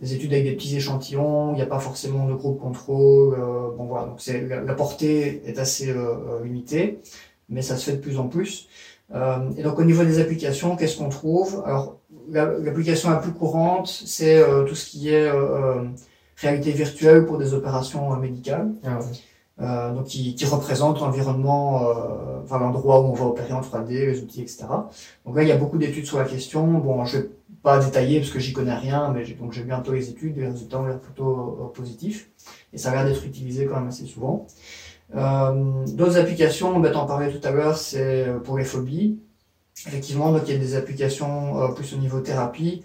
des 0.00 0.14
études 0.14 0.32
avec 0.32 0.44
des 0.44 0.52
petits 0.52 0.76
échantillons, 0.76 1.52
il 1.52 1.56
n'y 1.56 1.62
a 1.62 1.66
pas 1.66 1.78
forcément 1.78 2.26
de 2.26 2.34
groupe 2.34 2.60
contrôle. 2.60 3.34
Euh, 3.34 3.70
bon 3.76 3.84
voilà, 3.84 4.06
donc 4.06 4.20
c'est 4.20 4.46
la, 4.46 4.74
portée 4.74 5.42
est 5.46 5.58
assez 5.58 5.90
euh, 5.90 6.42
limitée, 6.44 7.00
mais 7.48 7.62
ça 7.62 7.76
se 7.76 7.90
fait 7.90 7.96
de 7.96 8.02
plus 8.02 8.18
en 8.18 8.28
plus. 8.28 8.68
Euh, 9.14 9.50
et 9.56 9.62
donc 9.62 9.78
au 9.78 9.84
niveau 9.84 10.04
des 10.04 10.18
applications, 10.20 10.76
qu'est-ce 10.76 10.98
qu'on 10.98 11.08
trouve? 11.08 11.62
Alors 11.64 11.98
l'application 12.30 13.10
la, 13.10 13.16
plus 13.16 13.32
courante, 13.32 13.88
c'est 13.88 14.42
tout 14.66 14.74
ce 14.74 14.90
qui 14.90 15.10
est 15.10 15.30
réalité 16.36 16.72
virtuelle 16.72 17.26
pour 17.26 17.38
des 17.38 17.54
opérations 17.54 18.16
médicales. 18.16 18.72
Ah. 18.84 18.98
Euh, 19.60 19.92
donc 19.92 20.06
qui, 20.06 20.34
qui, 20.34 20.44
représente 20.46 21.00
l'environnement, 21.00 21.88
euh, 21.88 22.42
enfin 22.42 22.58
l'endroit 22.58 23.00
où 23.00 23.04
on 23.04 23.12
va 23.12 23.26
opérer 23.26 23.52
en 23.52 23.60
3D, 23.60 23.90
les 23.90 24.20
outils, 24.20 24.42
etc. 24.42 24.64
Donc 25.24 25.36
là, 25.36 25.42
il 25.42 25.48
y 25.48 25.52
a 25.52 25.56
beaucoup 25.56 25.78
d'études 25.78 26.06
sur 26.06 26.18
la 26.18 26.24
question. 26.24 26.66
Bon, 26.66 27.04
je 27.04 27.18
vais 27.18 27.30
pas 27.62 27.78
détailler 27.78 28.18
parce 28.18 28.32
que 28.32 28.40
j'y 28.40 28.52
connais 28.52 28.74
rien, 28.74 29.12
mais 29.12 29.24
donc 29.34 29.52
j'ai 29.52 29.62
bientôt 29.62 29.92
les 29.92 30.10
études, 30.10 30.36
les 30.36 30.46
résultats 30.46 30.80
ont 30.80 30.86
l'air 30.86 30.98
plutôt 30.98 31.58
euh, 31.60 31.72
positifs 31.72 32.30
et 32.72 32.78
ça 32.78 32.90
a 32.90 32.94
l'air 32.96 33.04
d'être 33.04 33.24
utilisé 33.24 33.66
quand 33.66 33.76
même 33.76 33.88
assez 33.88 34.06
souvent. 34.06 34.46
Euh, 35.14 35.84
D'autres 35.86 36.18
applications, 36.18 36.80
ben, 36.80 36.92
t'en 36.92 37.06
parlais 37.06 37.30
tout 37.30 37.46
à 37.46 37.52
l'heure, 37.52 37.76
c'est 37.76 38.26
pour 38.44 38.58
les 38.58 38.64
phobies. 38.64 39.18
Effectivement, 39.86 40.32
donc 40.32 40.42
il 40.46 40.54
y 40.54 40.56
a 40.56 40.58
des 40.58 40.76
applications 40.76 41.62
euh, 41.62 41.68
plus 41.68 41.94
au 41.94 41.98
niveau 41.98 42.20
thérapie. 42.20 42.82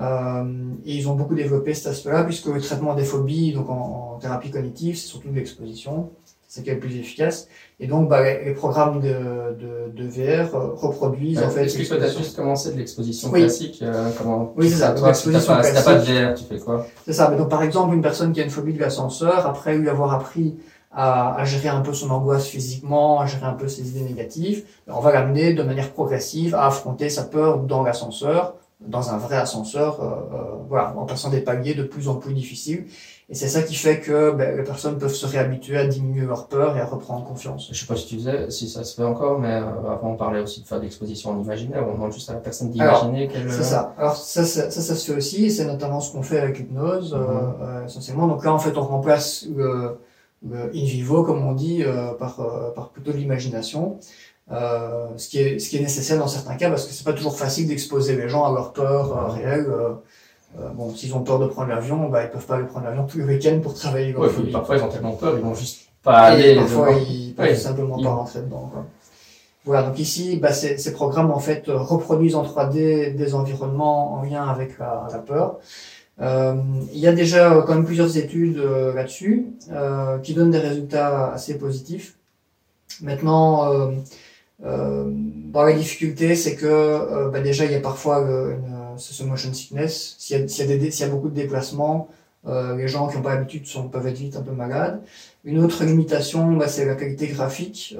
Euh, 0.00 0.44
et 0.84 0.94
ils 0.94 1.08
ont 1.08 1.14
beaucoup 1.14 1.34
développé 1.34 1.74
cet 1.74 1.88
aspect-là, 1.88 2.24
puisque 2.24 2.46
le 2.46 2.60
traitement 2.60 2.94
des 2.94 3.04
phobies, 3.04 3.52
donc 3.52 3.68
en, 3.68 4.14
en 4.14 4.18
thérapie 4.18 4.50
cognitive, 4.50 4.96
c'est 4.96 5.08
surtout 5.08 5.28
l'exposition, 5.32 6.10
c'est 6.46 6.62
qui 6.62 6.70
est 6.70 6.74
le 6.74 6.80
plus 6.80 6.96
efficace. 6.96 7.48
Et 7.80 7.86
donc, 7.88 8.08
bah, 8.08 8.22
les, 8.22 8.44
les 8.44 8.54
programmes 8.54 9.00
de, 9.00 9.08
de, 9.08 9.90
de 9.94 10.08
VR 10.08 10.54
euh, 10.54 10.72
reproduisent 10.74 11.42
en 11.42 11.50
fait. 11.50 11.64
Explique 11.64 11.88
peut-être 11.88 12.16
juste 12.16 12.36
comment 12.36 12.54
c'est 12.54 12.72
de 12.72 12.78
l'exposition 12.78 13.30
oui. 13.30 13.40
classique. 13.40 13.80
Euh, 13.82 14.10
comment 14.16 14.52
oui, 14.56 14.70
c'est 14.70 14.76
ça. 14.76 14.92
Toi, 14.92 15.12
si 15.14 15.30
t'as 15.30 15.40
pas, 15.40 15.62
si 15.62 15.84
pas, 15.84 15.94
de 15.96 16.00
VR, 16.00 16.34
tu 16.34 16.44
fais 16.44 16.58
quoi 16.58 16.86
C'est 17.04 17.12
ça. 17.12 17.28
Mais 17.30 17.36
donc, 17.36 17.48
par 17.48 17.62
exemple, 17.62 17.94
une 17.94 18.02
personne 18.02 18.32
qui 18.32 18.40
a 18.40 18.44
une 18.44 18.50
phobie 18.50 18.72
de 18.72 18.80
l'ascenseur, 18.80 19.46
après 19.46 19.76
lui 19.76 19.88
avoir 19.88 20.14
appris 20.14 20.56
à, 20.92 21.34
à, 21.34 21.44
gérer 21.44 21.68
un 21.68 21.80
peu 21.80 21.92
son 21.92 22.08
angoisse 22.10 22.46
physiquement, 22.46 23.20
à 23.20 23.26
gérer 23.26 23.44
un 23.46 23.52
peu 23.52 23.68
ses 23.68 23.90
idées 23.90 24.08
négatives, 24.08 24.64
on 24.86 25.00
va 25.00 25.12
l'amener 25.12 25.52
de 25.52 25.62
manière 25.62 25.90
progressive 25.90 26.54
à 26.54 26.66
affronter 26.66 27.10
sa 27.10 27.24
peur 27.24 27.58
dans 27.58 27.82
l'ascenseur 27.82 28.54
dans 28.80 29.10
un 29.10 29.18
vrai 29.18 29.36
ascenseur, 29.36 30.00
euh, 30.00 30.06
euh, 30.06 30.42
voilà, 30.68 30.94
en 30.96 31.04
passant 31.04 31.30
des 31.30 31.40
paliers 31.40 31.74
de 31.74 31.82
plus 31.82 32.08
en 32.08 32.14
plus 32.14 32.32
difficiles. 32.32 32.86
Et 33.28 33.34
c'est 33.34 33.48
ça 33.48 33.62
qui 33.62 33.74
fait 33.74 34.00
que 34.00 34.30
ben, 34.30 34.56
les 34.56 34.62
personnes 34.62 34.96
peuvent 34.98 35.12
se 35.12 35.26
réhabituer 35.26 35.76
à 35.76 35.86
diminuer 35.86 36.24
leur 36.24 36.46
peur 36.46 36.76
et 36.76 36.80
à 36.80 36.86
reprendre 36.86 37.24
confiance. 37.26 37.68
Je 37.72 37.78
sais 37.78 37.86
pas 37.86 37.96
si 37.96 38.06
tu 38.06 38.16
disais, 38.16 38.50
si 38.50 38.68
ça 38.68 38.84
se 38.84 38.94
fait 38.94 39.02
encore, 39.04 39.38
mais 39.40 39.52
euh, 39.52 39.90
avant 39.92 40.12
on 40.12 40.16
parlait 40.16 40.40
aussi 40.40 40.62
de 40.62 40.66
faire 40.66 40.78
de 40.78 40.84
l'exposition 40.84 41.30
en 41.32 41.42
imaginaire, 41.42 41.84
on 41.86 41.92
demande 41.94 42.12
juste 42.12 42.30
à 42.30 42.34
la 42.34 42.40
personne 42.40 42.70
d'imaginer 42.70 43.28
qu'elle... 43.28 43.50
C'est 43.52 43.64
ça. 43.64 43.94
Alors 43.98 44.16
ça, 44.16 44.44
ça, 44.44 44.70
ça, 44.70 44.94
se 44.94 45.10
fait 45.10 45.16
aussi, 45.18 45.46
et 45.46 45.50
c'est 45.50 45.66
notamment 45.66 46.00
ce 46.00 46.12
qu'on 46.12 46.22
fait 46.22 46.38
avec 46.38 46.58
l'hypnose, 46.58 47.12
Mhm. 47.14 47.20
euh, 47.60 47.84
essentiellement. 47.84 48.28
Donc 48.28 48.44
là, 48.44 48.54
en 48.54 48.58
fait, 48.58 48.78
on 48.78 48.82
remplace 48.82 49.46
le, 49.54 49.98
le 50.48 50.70
in 50.74 50.84
vivo, 50.84 51.22
comme 51.24 51.44
on 51.44 51.52
dit, 51.52 51.82
euh, 51.84 52.12
par, 52.14 52.40
euh, 52.40 52.70
par 52.70 52.90
plutôt 52.90 53.10
l'imagination. 53.12 53.98
Euh, 54.50 55.08
ce 55.18 55.28
qui 55.28 55.38
est 55.40 55.58
ce 55.58 55.68
qui 55.68 55.76
est 55.76 55.80
nécessaire 55.80 56.18
dans 56.18 56.26
certains 56.26 56.54
cas 56.56 56.70
parce 56.70 56.86
que 56.86 56.92
c'est 56.94 57.04
pas 57.04 57.12
toujours 57.12 57.36
facile 57.38 57.68
d'exposer 57.68 58.16
les 58.16 58.28
gens 58.30 58.44
à 58.44 58.52
leur 58.52 58.72
peur 58.72 59.32
réelle. 59.34 59.66
Euh, 59.68 59.90
euh, 60.58 60.68
bon, 60.70 60.94
s'ils 60.94 61.14
ont 61.14 61.20
peur 61.20 61.38
de 61.38 61.46
prendre 61.46 61.68
l'avion, 61.68 62.08
bah 62.08 62.24
ils 62.24 62.30
peuvent 62.30 62.46
pas 62.46 62.54
aller 62.56 62.64
prendre 62.66 62.86
l'avion 62.86 63.04
tous 63.06 63.18
les 63.18 63.24
week-ends 63.24 63.60
pour 63.62 63.74
travailler 63.74 64.16
Ouais, 64.16 64.28
parfois 64.50 64.76
ils 64.78 64.82
ont 64.82 64.88
tellement 64.88 65.12
peur, 65.12 65.34
ils 65.36 65.42
vont 65.44 65.54
juste 65.54 65.80
pas 66.02 66.30
Et 66.38 66.42
aller. 66.52 66.54
parfois 66.56 66.92
ils 66.92 67.34
peuvent 67.34 67.46
Ouais, 67.46 67.54
simplement 67.54 67.98
ils- 67.98 68.04
pas 68.04 68.10
rentrer 68.10 68.40
dedans. 68.40 68.70
Quoi. 68.72 68.86
Voilà, 69.66 69.82
donc 69.86 69.98
ici, 69.98 70.38
bah, 70.38 70.52
ces, 70.54 70.78
ces 70.78 70.92
programmes 70.94 71.30
en 71.30 71.40
fait 71.40 71.64
reproduisent 71.66 72.34
en 72.36 72.42
3D 72.44 73.10
des 73.12 73.34
environnements 73.34 74.14
en 74.14 74.22
lien 74.22 74.48
avec 74.48 74.78
la, 74.78 75.06
la 75.12 75.18
peur. 75.18 75.58
Euh, 76.22 76.54
il 76.94 76.98
y 76.98 77.06
a 77.06 77.12
déjà 77.12 77.62
quand 77.66 77.74
même 77.74 77.84
plusieurs 77.84 78.16
études 78.16 78.56
euh, 78.58 78.94
là-dessus 78.94 79.48
euh, 79.70 80.16
qui 80.20 80.32
donnent 80.32 80.50
des 80.52 80.58
résultats 80.58 81.32
assez 81.34 81.58
positifs. 81.58 82.16
Maintenant, 83.02 83.70
euh, 84.64 84.66
euh, 84.66 85.04
bon, 85.08 85.62
la 85.62 85.72
difficulté, 85.72 86.34
c'est 86.36 86.56
que 86.56 86.66
euh, 86.66 87.28
bah, 87.30 87.40
déjà 87.40 87.64
il 87.64 87.72
y 87.72 87.74
a 87.74 87.80
parfois 87.80 88.20
euh, 88.22 88.54
une, 88.56 88.98
ce 88.98 89.22
motion 89.24 89.52
sickness. 89.52 90.16
S'il 90.18 90.36
y, 90.40 90.44
y, 90.44 91.00
y 91.00 91.04
a 91.04 91.08
beaucoup 91.08 91.28
de 91.28 91.34
déplacements, 91.34 92.08
les 92.46 92.88
gens 92.88 93.08
qui 93.08 93.16
n'ont 93.16 93.22
pas 93.22 93.34
l'habitude 93.34 93.64
peuvent 93.92 94.06
être 94.06 94.16
vite 94.16 94.36
un 94.36 94.40
peu 94.42 94.52
malades. 94.52 95.02
Une 95.44 95.62
autre 95.62 95.84
limitation, 95.84 96.56
bah, 96.56 96.66
c'est 96.68 96.86
la 96.86 96.94
qualité 96.94 97.26
graphique, 97.26 97.94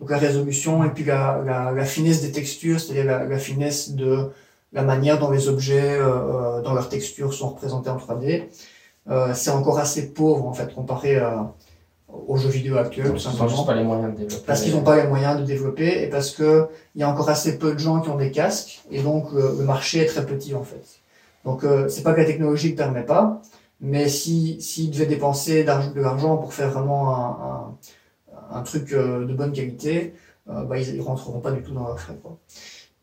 donc 0.00 0.10
la 0.10 0.18
résolution 0.18 0.84
et 0.84 0.90
puis 0.90 1.04
la, 1.04 1.42
la, 1.44 1.72
la 1.72 1.84
finesse 1.86 2.20
des 2.22 2.32
textures, 2.32 2.78
c'est-à-dire 2.80 3.06
la, 3.06 3.24
la 3.24 3.38
finesse 3.38 3.92
de 3.92 4.28
la 4.72 4.82
manière 4.82 5.18
dont 5.18 5.30
les 5.30 5.48
objets, 5.48 5.96
euh, 5.98 6.60
dans 6.62 6.74
leur 6.74 6.88
texture, 6.90 7.32
sont 7.32 7.48
représentés 7.50 7.88
en 7.88 7.96
3D. 7.96 8.44
Euh, 9.08 9.32
c'est 9.34 9.50
encore 9.50 9.78
assez 9.78 10.12
pauvre 10.12 10.46
en 10.46 10.52
fait 10.52 10.74
comparé 10.74 11.16
à- 11.16 11.54
aux 12.28 12.36
jeux 12.36 12.48
vidéo 12.48 12.76
actuels, 12.78 13.12
tout 13.12 13.18
simplement. 13.18 13.64
pas 13.64 13.74
les 13.74 13.84
moyens 13.84 14.12
de 14.12 14.18
développer. 14.18 14.44
Parce 14.46 14.62
qu'ils 14.62 14.74
n'ont 14.74 14.82
pas 14.82 14.96
les 15.02 15.08
moyens 15.08 15.40
de 15.40 15.44
développer 15.44 16.02
et 16.02 16.08
parce 16.08 16.30
que 16.30 16.66
il 16.94 17.00
y 17.00 17.04
a 17.04 17.08
encore 17.10 17.28
assez 17.28 17.58
peu 17.58 17.72
de 17.74 17.78
gens 17.78 18.00
qui 18.00 18.08
ont 18.08 18.16
des 18.16 18.30
casques 18.30 18.82
et 18.90 19.02
donc 19.02 19.26
euh, 19.34 19.54
le 19.58 19.64
marché 19.64 20.00
est 20.00 20.06
très 20.06 20.24
petit 20.24 20.54
en 20.54 20.62
fait. 20.64 20.84
Donc 21.44 21.64
euh, 21.64 21.88
c'est 21.88 22.02
pas 22.02 22.12
que 22.12 22.20
la 22.20 22.26
technologie 22.26 22.72
ne 22.72 22.76
permet 22.76 23.04
pas, 23.04 23.40
mais 23.80 24.08
si 24.08 24.60
s'ils 24.60 24.90
devaient 24.90 25.06
dépenser 25.06 25.64
de 25.64 26.00
l'argent 26.00 26.36
pour 26.36 26.52
faire 26.52 26.70
vraiment 26.70 27.14
un, 27.14 27.76
un, 28.52 28.58
un 28.58 28.62
truc 28.62 28.92
euh, 28.92 29.24
de 29.26 29.34
bonne 29.34 29.52
qualité, 29.52 30.14
euh, 30.50 30.64
bah, 30.64 30.78
ils, 30.78 30.94
ils 30.94 31.00
rentreront 31.02 31.40
pas 31.40 31.52
du 31.52 31.62
tout 31.62 31.72
dans 31.72 31.86
leurs 31.86 32.00
frais. 32.00 32.18
Quoi. 32.22 32.36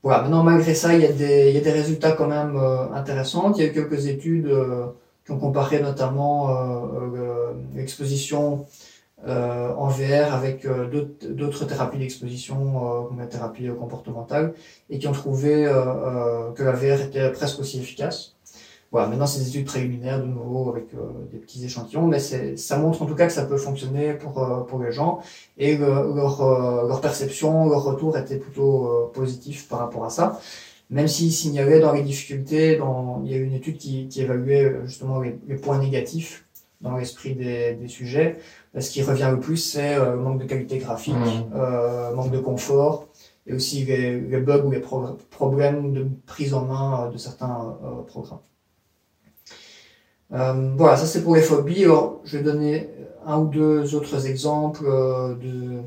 Voilà. 0.02 0.24
Maintenant 0.24 0.44
malgré 0.44 0.74
ça, 0.76 0.94
il 0.94 1.02
y 1.02 1.06
a 1.06 1.12
des 1.12 1.50
il 1.50 1.56
y 1.56 1.58
a 1.58 1.62
des 1.62 1.72
résultats 1.72 2.12
quand 2.12 2.28
même 2.28 2.56
euh, 2.58 2.92
intéressants. 2.94 3.54
Il 3.56 3.64
y 3.64 3.66
a 3.66 3.70
eu 3.70 3.74
quelques 3.74 4.08
études 4.08 4.48
euh, 4.48 4.88
qui 5.26 5.32
ont 5.32 5.40
comparé 5.40 5.80
notamment 5.82 6.50
euh, 6.50 6.54
euh, 7.16 7.54
l'exposition 7.76 8.44
euh, 8.54 8.64
en 9.26 9.88
VR 9.88 10.34
avec 10.34 10.66
euh, 10.66 10.88
d'autres- 11.34 11.66
thérapies 11.66 11.98
d'exposition 11.98 12.58
euh, 13.04 13.08
comme 13.08 13.20
la 13.20 13.28
thérapie 13.28 13.68
euh, 13.68 13.74
comportementale 13.74 14.54
et 14.90 15.00
qui 15.00 15.08
ont 15.08 15.14
trouvé 15.14 15.66
euh, 15.66 15.72
euh, 15.76 16.52
que 16.52 16.64
la 16.64 16.74
VR 16.74 17.02
était 17.02 17.32
presque 17.32 17.60
aussi 17.60 17.80
efficace. 17.80 18.36
Voilà, 18.92 19.08
maintenant 19.08 19.26
c'est 19.26 19.40
des 19.40 19.48
études 19.50 19.66
préliminaires 19.66 20.20
de 20.20 20.28
nouveau 20.28 20.70
avec 20.70 20.94
euh, 20.94 21.00
des 21.32 21.40
petits 21.40 21.66
échantillons, 21.66 22.06
mais 22.06 22.20
ça 22.20 22.78
montre 22.78 23.02
en 23.02 23.06
tout 23.08 23.16
cas 23.16 23.26
que 23.26 23.34
ça 23.34 23.46
peut 23.46 23.58
fonctionner 23.58 24.14
pour, 24.14 24.38
euh, 24.44 24.62
pour 24.62 24.80
les 24.84 24.92
gens 24.92 25.20
et 25.58 25.78
le- 25.78 25.86
leur, 26.16 26.42
euh, 26.42 26.88
leur 26.88 27.02
perception, 27.02 27.70
leur 27.70 27.84
retour 27.84 28.16
était 28.18 28.38
plutôt 28.38 28.88
euh, 28.88 29.12
positif 29.12 29.68
par 29.68 29.80
rapport 29.80 30.06
à 30.06 30.10
ça. 30.12 30.40
Même 30.92 31.08
s'ils 31.08 31.32
signalaient 31.34 31.80
dans 31.80 31.92
les 31.94 32.04
difficultés, 32.04 32.76
dans, 32.76 33.22
il 33.26 33.32
y 33.32 33.34
a 33.34 33.38
eu 33.38 33.46
une 33.46 33.56
étude 33.56 33.78
qui, 33.78 34.08
qui 34.10 34.22
évaluait 34.22 34.66
euh, 34.66 34.86
justement 34.86 35.22
les, 35.22 35.40
les 35.48 35.56
points 35.56 35.80
négatifs 35.80 36.46
dans 36.82 36.96
l'esprit 36.98 37.34
des, 37.34 37.74
des 37.74 37.88
sujets. 37.88 38.38
Ce 38.80 38.90
qui 38.90 39.04
revient 39.04 39.30
le 39.32 39.40
plus, 39.40 39.58
c'est 39.58 39.96
euh, 39.96 40.14
le 40.14 40.18
manque 40.20 40.40
de 40.42 40.46
qualité 40.46 40.78
graphique, 40.80 41.14
Mhm. 41.16 41.52
euh, 41.56 42.14
manque 42.16 42.32
de 42.32 42.40
confort, 42.40 43.08
et 43.46 43.54
aussi 43.54 43.86
les, 43.86 44.20
les 44.20 44.40
bugs 44.40 44.64
ou 44.66 44.72
les 44.72 44.80
pro- 44.80 45.18
problèmes 45.30 45.94
de 45.94 46.08
prise 46.26 46.54
en 46.56 46.66
main 46.66 47.06
euh, 47.06 47.12
de 47.12 47.18
certains 47.18 47.78
euh, 47.84 48.02
programmes. 48.04 48.40
Euh, 50.34 50.74
voilà, 50.76 50.98
ça 50.98 51.06
c'est 51.06 51.24
pour 51.24 51.36
les 51.36 51.42
phobies. 51.42 51.84
Alors, 51.84 52.22
je 52.24 52.38
vais 52.38 52.44
donner 52.44 52.90
un 53.26 53.40
ou 53.40 53.46
deux 53.48 53.94
autres 53.96 54.26
exemples 54.28 54.86
euh, 54.88 55.36
de, 55.36 55.82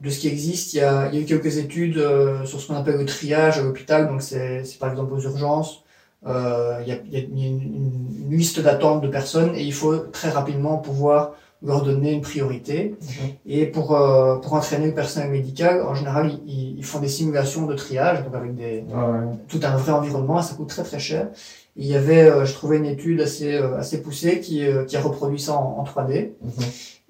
de 0.00 0.10
ce 0.10 0.18
qui 0.20 0.28
existe. 0.28 0.74
Il 0.74 0.78
y 0.78 0.80
a, 0.80 1.08
il 1.08 1.14
y 1.14 1.18
a 1.18 1.20
eu 1.22 1.24
quelques 1.26 1.58
études 1.58 1.98
euh, 1.98 2.44
sur 2.44 2.60
ce 2.60 2.66
qu'on 2.68 2.74
appelle 2.76 2.96
le 2.98 3.06
triage 3.06 3.58
à 3.58 3.62
l'hôpital. 3.62 4.08
Donc, 4.08 4.22
c'est 4.22 4.64
par 4.80 4.90
exemple 4.90 5.12
aux 5.12 5.20
urgences. 5.20 5.84
Euh, 6.26 6.78
il 6.82 6.88
y 6.88 6.92
a, 6.92 6.96
il 7.04 7.12
y 7.12 7.16
a 7.16 7.20
une, 7.20 7.38
une- 7.38 8.24
une 8.30 8.36
liste 8.36 8.58
d'attente 8.60 9.02
de 9.02 9.08
personnes 9.08 9.54
et 9.54 9.62
il 9.62 9.74
faut 9.74 9.98
très 9.98 10.30
rapidement 10.30 10.78
pouvoir 10.78 11.34
leur 11.64 11.82
donner 11.82 12.12
une 12.12 12.20
priorité. 12.20 12.94
Mhm. 13.00 13.30
Et 13.46 13.66
pour, 13.66 13.96
euh, 13.96 14.36
pour 14.36 14.52
entraîner 14.54 14.86
le 14.86 14.94
personnel 14.94 15.30
médical, 15.30 15.82
en 15.82 15.94
général, 15.94 16.32
ils, 16.46 16.76
ils 16.78 16.84
font 16.84 17.00
des 17.00 17.08
simulations 17.08 17.66
de 17.66 17.74
triage, 17.74 18.22
donc 18.22 18.34
avec 18.34 18.54
des, 18.54 18.84
ouais. 18.88 19.36
tout 19.48 19.60
un 19.62 19.76
vrai 19.76 19.92
environnement, 19.92 20.40
ça 20.42 20.54
coûte 20.54 20.68
très 20.68 20.82
très 20.82 20.98
cher. 20.98 21.28
Il 21.76 21.86
y 21.86 21.96
avait, 21.96 22.22
euh, 22.30 22.44
je 22.44 22.52
trouvais 22.52 22.76
une 22.76 22.84
étude 22.86 23.20
assez, 23.20 23.54
euh, 23.54 23.78
assez 23.78 24.00
poussée 24.02 24.40
qui, 24.40 24.64
euh, 24.64 24.84
qui 24.84 24.96
a 24.96 25.00
reproduit 25.00 25.40
ça 25.40 25.54
en, 25.54 25.78
en 25.78 25.84
3D. 25.84 26.32
Mhm. 26.42 26.50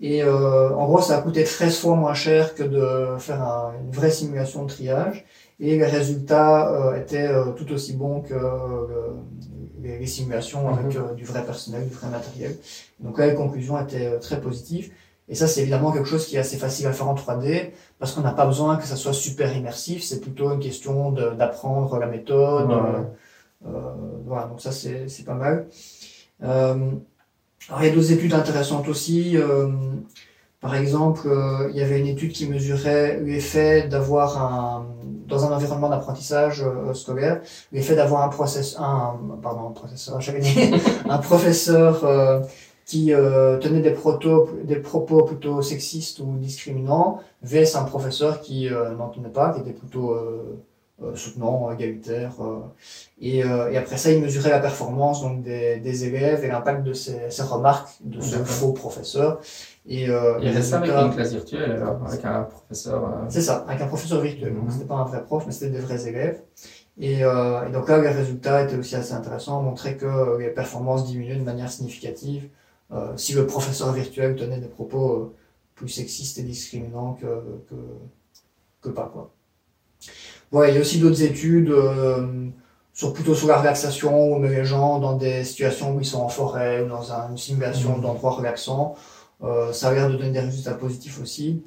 Et 0.00 0.22
euh, 0.22 0.74
en 0.74 0.86
gros, 0.86 1.00
ça 1.00 1.18
a 1.18 1.22
coûté 1.22 1.44
13 1.44 1.76
fois 1.78 1.94
moins 1.96 2.14
cher 2.14 2.54
que 2.54 2.62
de 2.62 3.18
faire 3.18 3.42
un- 3.42 3.72
une 3.84 3.90
vraie 3.92 4.10
simulation 4.10 4.64
de 4.64 4.68
triage. 4.68 5.24
Et 5.60 5.78
les 5.78 5.84
résultats 5.86 6.68
euh, 6.72 6.96
étaient 7.00 7.28
euh, 7.28 7.52
tout 7.56 7.72
aussi 7.72 7.92
bons 7.94 8.20
que 8.22 8.34
euh, 8.34 9.12
les, 9.84 9.98
les 9.98 10.06
simulations 10.06 10.68
avec 10.68 10.96
euh, 10.96 11.14
du 11.14 11.24
vrai 11.24 11.44
personnel, 11.44 11.86
du 11.86 11.94
vrai 11.94 12.08
matériel. 12.08 12.56
Donc 13.00 13.18
là, 13.18 13.26
les 13.26 13.34
conclusions 13.34 13.80
étaient 13.80 14.06
euh, 14.06 14.18
très 14.18 14.40
positives. 14.40 14.90
Et 15.28 15.34
ça, 15.34 15.46
c'est 15.46 15.62
évidemment 15.62 15.92
quelque 15.92 16.08
chose 16.08 16.26
qui 16.26 16.36
est 16.36 16.38
assez 16.38 16.56
facile 16.56 16.86
à 16.86 16.92
faire 16.92 17.08
en 17.08 17.14
3D 17.14 17.70
parce 17.98 18.12
qu'on 18.12 18.20
n'a 18.20 18.32
pas 18.32 18.46
besoin 18.46 18.76
que 18.76 18.84
ça 18.84 18.96
soit 18.96 19.14
super 19.14 19.56
immersif. 19.56 20.02
C'est 20.02 20.20
plutôt 20.20 20.52
une 20.52 20.60
question 20.60 21.12
d'apprendre 21.12 21.98
la 21.98 22.06
méthode. 22.06 22.68
Ouais, 22.68 23.06
euh, 23.66 23.94
voilà, 24.26 24.46
donc 24.48 24.60
ça, 24.60 24.70
c'est 24.70 25.24
pas 25.24 25.34
mal. 25.34 25.66
Alors, 26.42 27.80
il 27.80 27.86
y 27.86 27.90
a 27.90 27.94
d'autres 27.94 28.12
études 28.12 28.34
intéressantes 28.34 28.86
aussi. 28.88 29.38
Par 30.64 30.76
exemple, 30.76 31.28
euh, 31.28 31.68
il 31.70 31.76
y 31.76 31.82
avait 31.82 32.00
une 32.00 32.06
étude 32.06 32.32
qui 32.32 32.48
mesurait 32.48 33.20
l'effet 33.20 33.86
d'avoir 33.86 34.42
un, 34.42 34.86
dans 35.28 35.44
un 35.44 35.54
environnement 35.54 35.90
d'apprentissage 35.90 36.62
euh, 36.62 36.94
scolaire, 36.94 37.42
l'effet 37.70 37.94
d'avoir 37.94 38.22
un 38.22 38.28
process, 38.28 38.74
un, 38.78 39.14
pardon, 39.42 39.68
un 39.68 39.72
professeur, 39.72 40.18
un 41.10 41.18
professeur 41.18 42.02
euh, 42.04 42.40
qui 42.86 43.12
euh, 43.12 43.58
tenait 43.58 43.82
des, 43.82 43.90
proto, 43.90 44.48
des 44.64 44.76
propos 44.76 45.24
plutôt 45.24 45.60
sexistes 45.60 46.20
ou 46.20 46.38
discriminants, 46.38 47.20
vs 47.42 47.76
un 47.76 47.84
professeur 47.84 48.40
qui 48.40 48.70
euh, 48.70 48.94
n'en 48.94 49.10
tenait 49.10 49.28
pas, 49.28 49.52
qui 49.52 49.60
était 49.60 49.78
plutôt 49.78 50.16
soutenant, 51.14 51.70
égalitaire. 51.72 52.32
euh. 52.40 52.60
et, 53.20 53.44
euh, 53.44 53.70
et 53.70 53.76
après 53.76 53.96
ça, 53.96 54.10
il 54.12 54.20
mesurait 54.22 54.50
la 54.50 54.60
performance 54.60 55.22
donc 55.22 55.42
des, 55.42 55.78
des 55.80 56.04
élèves 56.04 56.44
et 56.44 56.48
l'impact 56.48 56.84
de 56.84 56.92
ces, 56.92 57.28
remarques 57.42 57.90
de 58.02 58.20
ce 58.20 58.32
D'accord. 58.32 58.46
faux 58.46 58.72
professeur. 58.72 59.40
Et, 59.86 60.08
euh, 60.08 60.38
Il 60.40 60.62
ça 60.62 60.78
avec 60.78 60.90
une 60.90 61.10
classe 61.14 61.32
virtuelle, 61.32 61.72
alors, 61.72 62.00
avec 62.06 62.24
un 62.24 62.42
professeur. 62.44 63.04
euh, 63.04 63.10
c'est 63.28 63.42
ça, 63.42 63.64
avec 63.68 63.80
un 63.82 63.86
professeur 63.86 64.20
virtuel. 64.20 64.54
Donc 64.54 64.64
Mhm. 64.64 64.70
c'était 64.70 64.84
pas 64.86 64.94
un 64.94 65.04
vrai 65.04 65.22
prof, 65.24 65.44
mais 65.46 65.52
c'était 65.52 65.70
des 65.70 65.80
vrais 65.80 66.06
élèves. 66.08 66.40
Et, 66.98 67.24
euh, 67.24 67.66
et 67.66 67.70
donc 67.72 67.88
là, 67.88 67.98
les 68.00 68.08
résultats 68.08 68.62
étaient 68.62 68.76
aussi 68.76 68.94
assez 68.96 69.12
intéressants, 69.14 69.60
montraient 69.62 69.96
que 69.96 70.06
euh, 70.06 70.38
les 70.38 70.48
performances 70.50 71.04
diminuaient 71.06 71.36
de 71.36 71.42
manière 71.42 71.70
significative 71.70 72.48
euh, 72.92 73.16
si 73.16 73.32
le 73.34 73.46
professeur 73.46 73.92
virtuel 73.92 74.36
tenait 74.36 74.58
des 74.58 74.68
propos 74.68 75.12
euh, 75.12 75.34
plus 75.74 75.88
sexistes 75.88 76.38
et 76.38 76.42
discriminants 76.44 77.14
que, 77.14 77.26
que, 77.68 77.74
que 78.82 78.88
pas. 78.90 79.10
Quoi. 79.12 79.32
Ouais, 80.54 80.70
il 80.70 80.74
y 80.74 80.78
a 80.78 80.80
aussi 80.80 80.98
d'autres 81.00 81.22
études 81.22 81.70
euh, 81.70 82.48
sur, 82.92 83.12
plutôt 83.12 83.34
sur 83.34 83.48
la 83.48 83.58
relaxation, 83.58 84.12
où 84.30 84.34
on 84.36 84.38
met 84.38 84.50
les 84.50 84.64
gens 84.64 84.98
dans 85.00 85.16
des 85.16 85.42
situations 85.44 85.94
où 85.94 86.00
ils 86.00 86.04
sont 86.06 86.20
en 86.22 86.28
forêt 86.28 86.82
ou 86.82 86.88
dans 86.88 87.12
un- 87.12 87.30
une 87.30 87.38
simulation 87.38 87.90
Mhm. 87.96 88.02
d'endroits 88.02 88.32
relaxants. 88.40 88.94
Euh, 89.42 89.72
ça 89.72 89.88
a 89.88 89.92
l'air 89.94 90.08
de 90.10 90.16
donner 90.16 90.30
des 90.30 90.40
résultats 90.40 90.74
positifs 90.74 91.20
aussi 91.20 91.62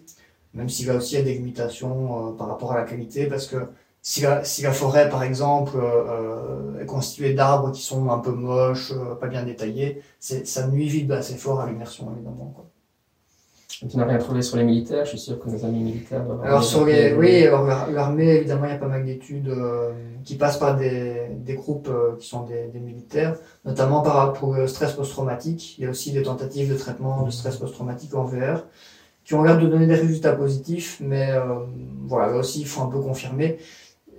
même 0.54 0.70
s'il 0.70 0.88
y 0.88 0.90
a 0.92 0.96
aussi 0.96 1.16
il 1.16 1.20
y 1.20 1.22
a 1.22 1.26
des 1.26 1.36
limitations 1.36 2.30
euh, 2.30 2.38
par 2.40 2.48
rapport 2.50 2.72
à 2.74 2.78
la 2.78 2.84
qualité, 2.84 3.28
parce 3.28 3.48
que 3.48 3.58
si 4.02 4.22
la, 4.22 4.44
si 4.44 4.64
la 4.64 4.72
forêt, 4.74 5.10
par 5.10 5.24
exemple, 5.24 5.74
euh, 5.78 6.82
est 6.82 6.86
constituée 6.88 7.34
d'arbres 7.36 7.72
qui 7.74 7.82
sont 7.84 8.10
un 8.12 8.20
peu 8.20 8.32
moches, 8.32 8.92
euh, 8.94 9.16
pas 9.16 9.28
bien 9.28 9.44
détaillés, 9.44 10.02
ça 10.20 10.68
nuit 10.68 10.90
vite 10.90 11.12
assez 11.12 11.36
fort 11.38 11.60
à 11.62 11.68
l'immersion, 11.68 12.12
évidemment. 12.16 12.54
Quoi. 12.56 12.66
Tu 13.88 13.96
n'as 13.98 14.06
rien 14.06 14.18
trouvé 14.18 14.42
sur 14.42 14.58
les 14.58 14.64
militaires, 14.64 15.06
je 15.06 15.10
suis 15.12 15.20
sûr 15.20 15.40
que 15.40 15.50
nos 15.50 15.64
amis 15.64 15.84
militaires. 15.84 16.24
doivent 16.26 16.44
Alors 16.44 16.64
sur 16.64 16.86
les, 16.86 17.14
oui, 17.14 17.44
alors 17.46 17.64
l'ar- 17.66 17.92
l'armée, 17.92 18.36
évidemment, 18.38 18.66
il 18.66 18.72
y 18.72 18.74
a 18.74 18.78
pas 18.78 18.88
mal 18.88 19.06
d'études 19.06 19.50
euh, 19.50 19.92
qui 20.24 20.36
passent 20.36 20.58
par 20.58 20.76
des, 20.78 21.28
des 21.36 21.54
groupes 21.54 21.88
euh, 21.90 22.16
qui 22.18 22.28
sont 22.28 22.44
des, 22.44 22.68
des 22.74 22.80
militaires, 22.80 23.36
notamment 23.66 24.02
par, 24.02 24.34
pour 24.34 24.56
le 24.56 24.68
stress 24.68 24.94
post-traumatique. 24.94 25.78
Il 25.78 25.84
y 25.84 25.88
a 25.88 25.92
aussi 25.92 26.12
des 26.12 26.24
tentatives 26.24 26.72
de 26.72 26.78
traitement 26.78 27.22
de 27.24 27.30
stress 27.30 27.58
post-traumatique 27.58 28.16
en 28.16 28.24
VR 28.24 28.66
qui 29.24 29.36
ont 29.36 29.44
l'air 29.44 29.60
de 29.60 29.68
donner 29.68 29.86
des 29.88 29.96
résultats 29.96 30.32
positifs, 30.34 31.00
mais 31.02 31.32
euh, 31.32 31.42
voilà, 32.08 32.32
là 32.32 32.38
aussi, 32.38 32.62
il 32.62 32.66
faut 32.68 32.82
un 32.82 32.88
peu 32.88 33.00
confirmer. 33.00 33.58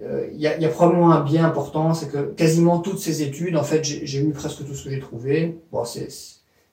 Euh, 0.04 0.28
Il 0.32 0.40
y, 0.40 0.46
a, 0.46 0.56
il 0.56 0.62
y 0.62 0.66
a 0.66 0.68
probablement 0.68 1.10
un 1.12 1.24
biais 1.24 1.38
important, 1.40 1.94
c'est 1.94 2.08
que 2.08 2.18
quasiment 2.36 2.78
toutes 2.78 2.98
ces 3.00 3.22
études, 3.22 3.56
en 3.56 3.64
fait, 3.64 3.82
j'ai 3.82 4.06
j'ai 4.06 4.20
eu 4.20 4.30
presque 4.30 4.64
tout 4.66 4.74
ce 4.74 4.84
que 4.84 4.90
j'ai 4.90 5.00
trouvé. 5.00 5.58
Bon, 5.72 5.84
c'est 5.84 6.08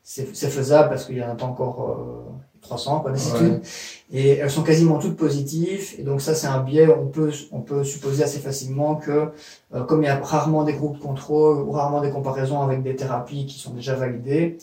c'est 0.07 0.49
faisable 0.49 0.89
parce 0.89 1.05
qu'il 1.05 1.17
y 1.17 1.23
en 1.23 1.31
a 1.31 1.35
pas 1.35 1.45
encore 1.47 1.89
euh, 1.89 2.31
300 2.61 2.99
quoi, 2.99 3.11
des 3.11 3.19
Ouais. 3.31 3.37
études 3.37 3.61
et 4.11 4.29
elles 4.37 4.51
sont 4.51 4.61
quasiment 4.63 4.99
toutes 4.99 5.17
positives. 5.17 5.95
Et 5.97 6.03
donc 6.03 6.21
ça 6.21 6.35
c'est 6.35 6.47
un 6.47 6.61
biais. 6.61 6.87
On 6.87 7.07
peut 7.07 7.31
on 7.51 7.61
peut 7.61 7.83
supposer 7.83 8.23
assez 8.23 8.39
facilement 8.39 8.95
que 8.95 9.31
euh, 9.73 9.83
comme 9.83 10.03
il 10.03 10.05
y 10.05 10.09
a 10.09 10.19
rarement 10.19 10.63
des 10.63 10.73
groupes 10.73 10.97
de 10.97 11.01
contrôle 11.01 11.57
ou 11.63 11.71
rarement 11.71 12.01
des 12.01 12.11
comparaisons 12.11 12.61
avec 12.61 12.83
des 12.83 12.95
thérapies 12.95 13.47
qui 13.47 13.57
sont 13.59 13.73
déjà 13.73 13.95
validées 13.95 14.57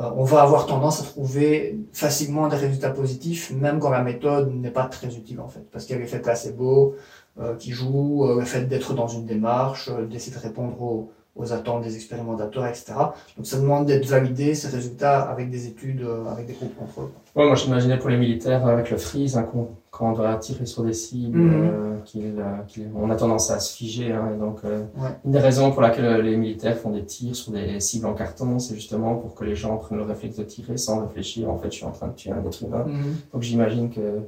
euh, 0.00 0.10
on 0.16 0.24
va 0.24 0.42
avoir 0.42 0.66
tendance 0.66 1.00
à 1.00 1.04
trouver 1.04 1.78
facilement 1.92 2.48
des 2.48 2.56
résultats 2.56 2.90
positifs 2.90 3.52
même 3.52 3.78
quand 3.80 3.90
la 3.90 4.02
méthode 4.02 4.52
n'est 4.54 4.70
pas 4.70 4.86
très 4.86 5.14
utile 5.16 5.40
en 5.40 5.48
fait. 5.48 5.64
Parce 5.70 5.84
qu'il 5.84 5.94
y 5.96 5.98
a 5.98 6.02
l'effet 6.02 6.20
placebo 6.20 6.96
euh, 7.40 7.54
qui 7.56 7.70
joue 7.72 8.24
euh, 8.24 8.40
le 8.40 8.44
fait 8.44 8.62
d'être 8.66 8.92
dans 8.94 9.06
une 9.08 9.24
démarche 9.24 9.88
euh, 9.88 10.04
d'essayer 10.06 10.34
de 10.36 10.42
répondre 10.42 10.82
aux, 10.82 11.12
aux 11.40 11.52
attentes 11.52 11.82
des 11.82 11.94
expérimentateurs 11.96 12.66
etc 12.66 12.92
donc 13.36 13.46
ça 13.46 13.58
demande 13.58 13.86
d'être 13.86 14.06
validé 14.06 14.54
ces 14.54 14.68
résultats 14.68 15.20
avec 15.22 15.50
des 15.50 15.66
études 15.66 16.02
euh, 16.02 16.24
avec 16.30 16.46
des 16.46 16.52
groupes 16.52 16.76
contrôle 16.76 17.08
Ouais, 17.36 17.46
moi 17.46 17.54
j'imaginais 17.54 17.96
pour 17.98 18.10
les 18.10 18.16
militaires 18.16 18.66
avec 18.66 18.90
le 18.90 18.96
freeze, 18.96 19.36
hein, 19.36 19.48
quand 19.92 20.10
on 20.10 20.12
doit 20.14 20.34
tirer 20.38 20.66
sur 20.66 20.82
des 20.82 20.92
cibles, 20.92 21.38
Mhm. 21.38 21.52
euh, 21.62 21.96
qu'il, 22.04 22.34
euh, 22.38 22.42
qu'il- 22.66 22.90
on 22.92 23.08
a 23.08 23.14
tendance 23.14 23.52
à 23.52 23.60
se 23.60 23.72
figer. 23.76 24.10
Hein, 24.10 24.32
et 24.34 24.36
donc, 24.36 24.58
euh, 24.64 24.80
Ouais. 24.98 25.10
une 25.24 25.30
des 25.30 25.38
raisons 25.38 25.70
pour 25.70 25.80
laquelle 25.80 26.22
les 26.22 26.36
militaires 26.36 26.76
font 26.76 26.90
des 26.90 27.04
tirs 27.04 27.36
sur 27.36 27.52
des 27.52 27.78
cibles 27.78 28.06
en 28.06 28.14
carton, 28.14 28.58
c'est 28.58 28.74
justement 28.74 29.14
pour 29.14 29.36
que 29.36 29.44
les 29.44 29.54
gens 29.54 29.76
prennent 29.76 29.98
le 29.98 30.04
réflexe 30.04 30.38
de 30.38 30.42
tirer 30.42 30.76
sans 30.76 31.06
réfléchir. 31.06 31.48
En 31.48 31.56
fait, 31.58 31.70
je 31.70 31.76
suis 31.76 31.84
en 31.86 31.92
train 31.92 32.08
de 32.08 32.14
tuer 32.14 32.32
un 32.32 32.44
être 32.44 32.62
humain. 32.64 32.84
Donc 33.32 33.42
j'imagine 33.42 33.90
que 33.90 34.22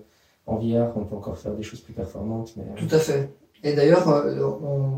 en 0.47 0.57
VR, 0.59 0.93
on 0.97 1.05
peut 1.05 1.17
encore 1.17 1.37
faire 1.39 1.55
des 1.55 1.65
choses 1.65 1.81
plus 1.81 1.93
performantes. 1.95 2.53
Mais, 2.57 2.63
euh, 2.63 2.77
Tout 2.89 2.95
à 2.95 2.99
fait. 2.99 3.31
Et 3.65 3.75
d'ailleurs, 3.75 4.09
euh, 4.09 4.41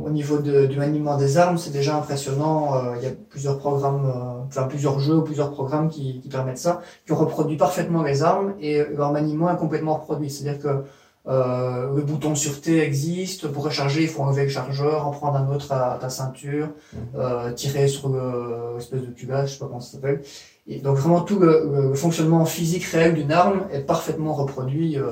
au 0.06 0.08
niveau 0.10 0.38
de- 0.38 0.64
du 0.66 0.78
maniement 0.78 1.16
des 1.18 1.36
armes, 1.36 1.58
c'est 1.58 1.70
déjà 1.72 1.96
impressionnant. 1.96 2.74
Euh, 2.76 2.94
Il 2.98 3.02
y 3.04 3.06
a 3.06 3.10
plusieurs 3.28 3.58
programmes, 3.58 4.06
euh, 4.06 4.46
enfin 4.48 4.62
plusieurs 4.64 4.98
jeux 5.00 5.16
ou 5.16 5.22
plusieurs 5.22 5.50
programmes 5.52 5.88
qui, 5.90 6.20
qui 6.20 6.28
permettent 6.28 6.58
ça, 6.58 6.80
qui 7.06 7.12
reproduisent 7.12 7.58
parfaitement 7.58 8.02
les 8.02 8.22
armes 8.22 8.54
et 8.60 8.82
leur 8.96 9.12
maniement 9.12 9.52
est 9.52 9.56
complètement 9.58 9.94
reproduit. 9.94 10.30
C'est-à-dire 10.30 10.60
que 10.62 10.84
euh, 11.26 11.94
le 11.94 12.02
bouton 12.02 12.34
sûreté 12.34 12.80
existe. 12.82 13.48
Pour 13.48 13.64
recharger, 13.64 14.02
il 14.02 14.08
faut 14.08 14.22
enlever 14.22 14.44
le 14.44 14.48
chargeur, 14.50 15.06
en 15.06 15.10
prendre 15.10 15.36
un 15.36 15.48
autre 15.54 15.72
à, 15.72 15.98
ta 16.00 16.08
ceinture, 16.10 16.68
euh, 17.16 17.50
tirer 17.52 17.86
sur 17.88 18.08
le 18.08 18.74
l'espèce 18.76 19.02
de 19.02 19.06
culasse, 19.12 19.48
je 19.48 19.52
sais 19.54 19.58
pas 19.60 19.66
comment 19.66 19.80
ça 19.80 19.92
s'appelle. 19.92 20.22
Et 20.66 20.78
donc 20.80 20.96
vraiment 20.96 21.20
tout 21.20 21.38
le, 21.38 21.68
le- 21.72 21.88
le 21.90 21.94
fonctionnement 21.94 22.44
physique 22.46 22.84
réel 22.84 23.12
d'une 23.14 23.32
arme 23.32 23.60
est 23.72 23.80
parfaitement 23.80 24.32
reproduit. 24.34 24.96
euh, 24.98 25.10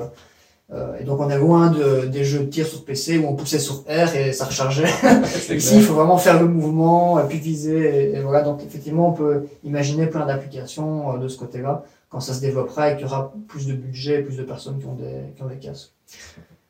euh, 0.73 0.97
et 0.99 1.03
donc 1.03 1.19
on 1.19 1.29
est 1.29 1.37
loin 1.37 1.69
de, 1.69 2.07
des 2.07 2.23
jeux 2.23 2.39
de 2.39 2.45
tir 2.45 2.65
sur 2.65 2.83
PC 2.83 3.19
où 3.19 3.27
on 3.27 3.35
poussait 3.35 3.59
sur 3.59 3.83
R 3.87 4.15
et 4.15 4.33
ça 4.33 4.45
rechargeait. 4.45 4.85
Ici, 5.55 5.75
il 5.75 5.83
faut 5.83 5.93
vraiment 5.93 6.17
faire 6.17 6.39
le 6.39 6.47
mouvement, 6.47 7.19
puis 7.29 7.37
viser. 7.37 8.11
Et, 8.13 8.17
et 8.17 8.21
voilà, 8.21 8.41
donc 8.41 8.63
effectivement, 8.63 9.09
on 9.09 9.13
peut 9.13 9.43
imaginer 9.63 10.07
plein 10.07 10.25
d'applications 10.25 11.15
euh, 11.15 11.17
de 11.19 11.27
ce 11.27 11.37
côté-là 11.37 11.83
quand 12.09 12.19
ça 12.19 12.33
se 12.33 12.41
développera 12.41 12.91
et 12.91 12.93
qu'il 12.95 13.03
y 13.03 13.05
aura 13.05 13.33
plus 13.47 13.67
de 13.67 13.73
budget, 13.73 14.21
plus 14.21 14.37
de 14.37 14.43
personnes 14.43 14.79
qui 14.79 14.85
ont 14.85 14.95
des, 14.95 15.33
qui 15.35 15.43
ont 15.43 15.47
des 15.47 15.57
casques. 15.57 15.91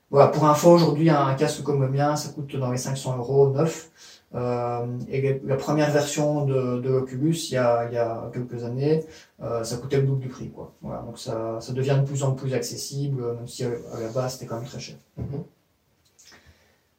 Voilà, 0.10 0.28
pour 0.28 0.46
info, 0.46 0.70
aujourd'hui, 0.72 1.10
un 1.10 1.34
casque 1.34 1.64
comme 1.64 1.82
le 1.82 1.90
mien, 1.90 2.16
ça 2.16 2.30
coûte 2.30 2.56
dans 2.56 2.72
les 2.72 2.78
500 2.78 3.18
euros 3.18 3.50
neuf. 3.50 3.90
Euh, 4.36 4.86
et 5.10 5.40
la 5.46 5.56
première 5.58 5.92
version 5.92 6.46
de, 6.46 6.80
de 6.80 6.90
l'Oculus, 6.90 7.36
il 7.50 7.54
y 7.54 7.58
a, 7.58 7.88
il 7.88 7.94
y 7.94 7.98
a 7.98 8.32
quelques 8.34 8.64
années, 8.64 9.06
euh, 9.42 9.64
ça 9.64 9.78
coûtait 9.78 9.98
le 9.98 10.04
double 10.08 10.22
du 10.22 10.28
prix. 10.28 10.50
Quoi. 10.50 10.74
Voilà, 10.82 11.02
donc 11.04 11.20
ça, 11.20 11.60
ça 11.62 11.72
devient 11.74 11.98
de 12.02 12.06
plus 12.06 12.24
en 12.24 12.32
plus 12.32 12.54
accessible, 12.54 13.22
même 13.36 13.48
si 13.48 13.64
à, 13.64 13.70
la 13.70 14.10
base, 14.10 14.34
c'était 14.34 14.46
quand 14.48 14.56
même 14.56 14.66
très 14.66 14.80
cher. 14.80 14.96
Mhm. 15.18 15.44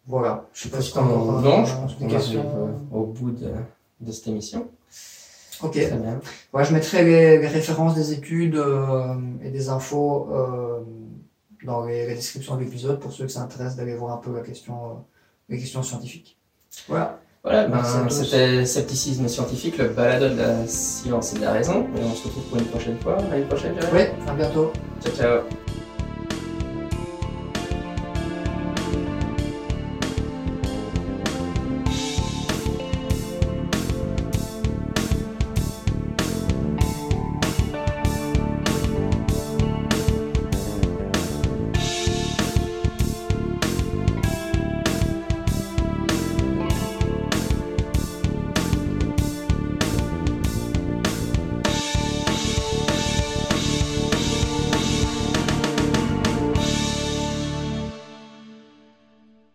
Voilà, 0.06 0.46
je 0.52 0.64
sais 0.64 0.68
pas 0.68 0.82
si 0.82 0.92
tu 0.92 0.98
euh, 0.98 1.02
non, 1.02 1.64
je 1.64 1.74
pense 1.74 1.94
qu'on 1.94 2.14
arrive 2.14 2.38
euh, 2.38 2.72
au 2.92 3.06
bout 3.06 3.30
de, 3.30 3.50
de 4.00 4.12
cette 4.12 4.28
émission. 4.28 4.68
Ok. 5.62 5.72
Très 5.72 5.96
bien. 5.96 6.20
Ouais, 6.52 6.64
je 6.64 6.74
mettrai 6.74 7.04
les, 7.04 7.38
les 7.38 7.46
références 7.46 7.94
des 7.94 8.12
études 8.12 8.56
euh, 8.56 9.14
et 9.42 9.50
des 9.50 9.70
infos 9.70 10.28
dans 11.64 11.86
les, 11.86 12.06
la 12.06 12.14
description 12.14 12.56
de 12.56 12.60
l'épisode 12.60 13.00
pour 13.00 13.12
ceux 13.12 13.24
que 13.24 13.32
ça 13.32 13.40
intéresse 13.40 13.76
d'aller 13.76 13.96
voir 13.96 14.12
un 14.12 14.18
peu 14.18 14.34
la 14.34 14.42
question, 14.42 15.02
les 15.48 15.58
questions 15.58 15.82
scientifiques. 15.82 16.38
Voilà. 16.86 17.18
Voilà, 17.44 17.68
ben, 17.68 18.08
c'était 18.08 18.64
Scepticisme 18.64 19.28
scientifique, 19.28 19.76
le 19.76 19.88
balado 19.88 20.30
de 20.30 20.38
la 20.38 20.66
science 20.66 21.34
et 21.34 21.36
de 21.36 21.42
la 21.44 21.52
raison. 21.52 21.86
Et 21.94 22.00
on 22.02 22.14
se 22.14 22.24
retrouve 22.24 22.44
pour 22.44 22.58
une 22.58 22.64
prochaine 22.64 22.98
fois. 22.98 23.18
À 23.30 23.36
une 23.36 23.44
prochaine. 23.44 23.74
Ouais, 23.92 24.14
à 24.26 24.32
bientôt. 24.32 24.72
Ciao, 25.02 25.14
ciao. 25.14 25.40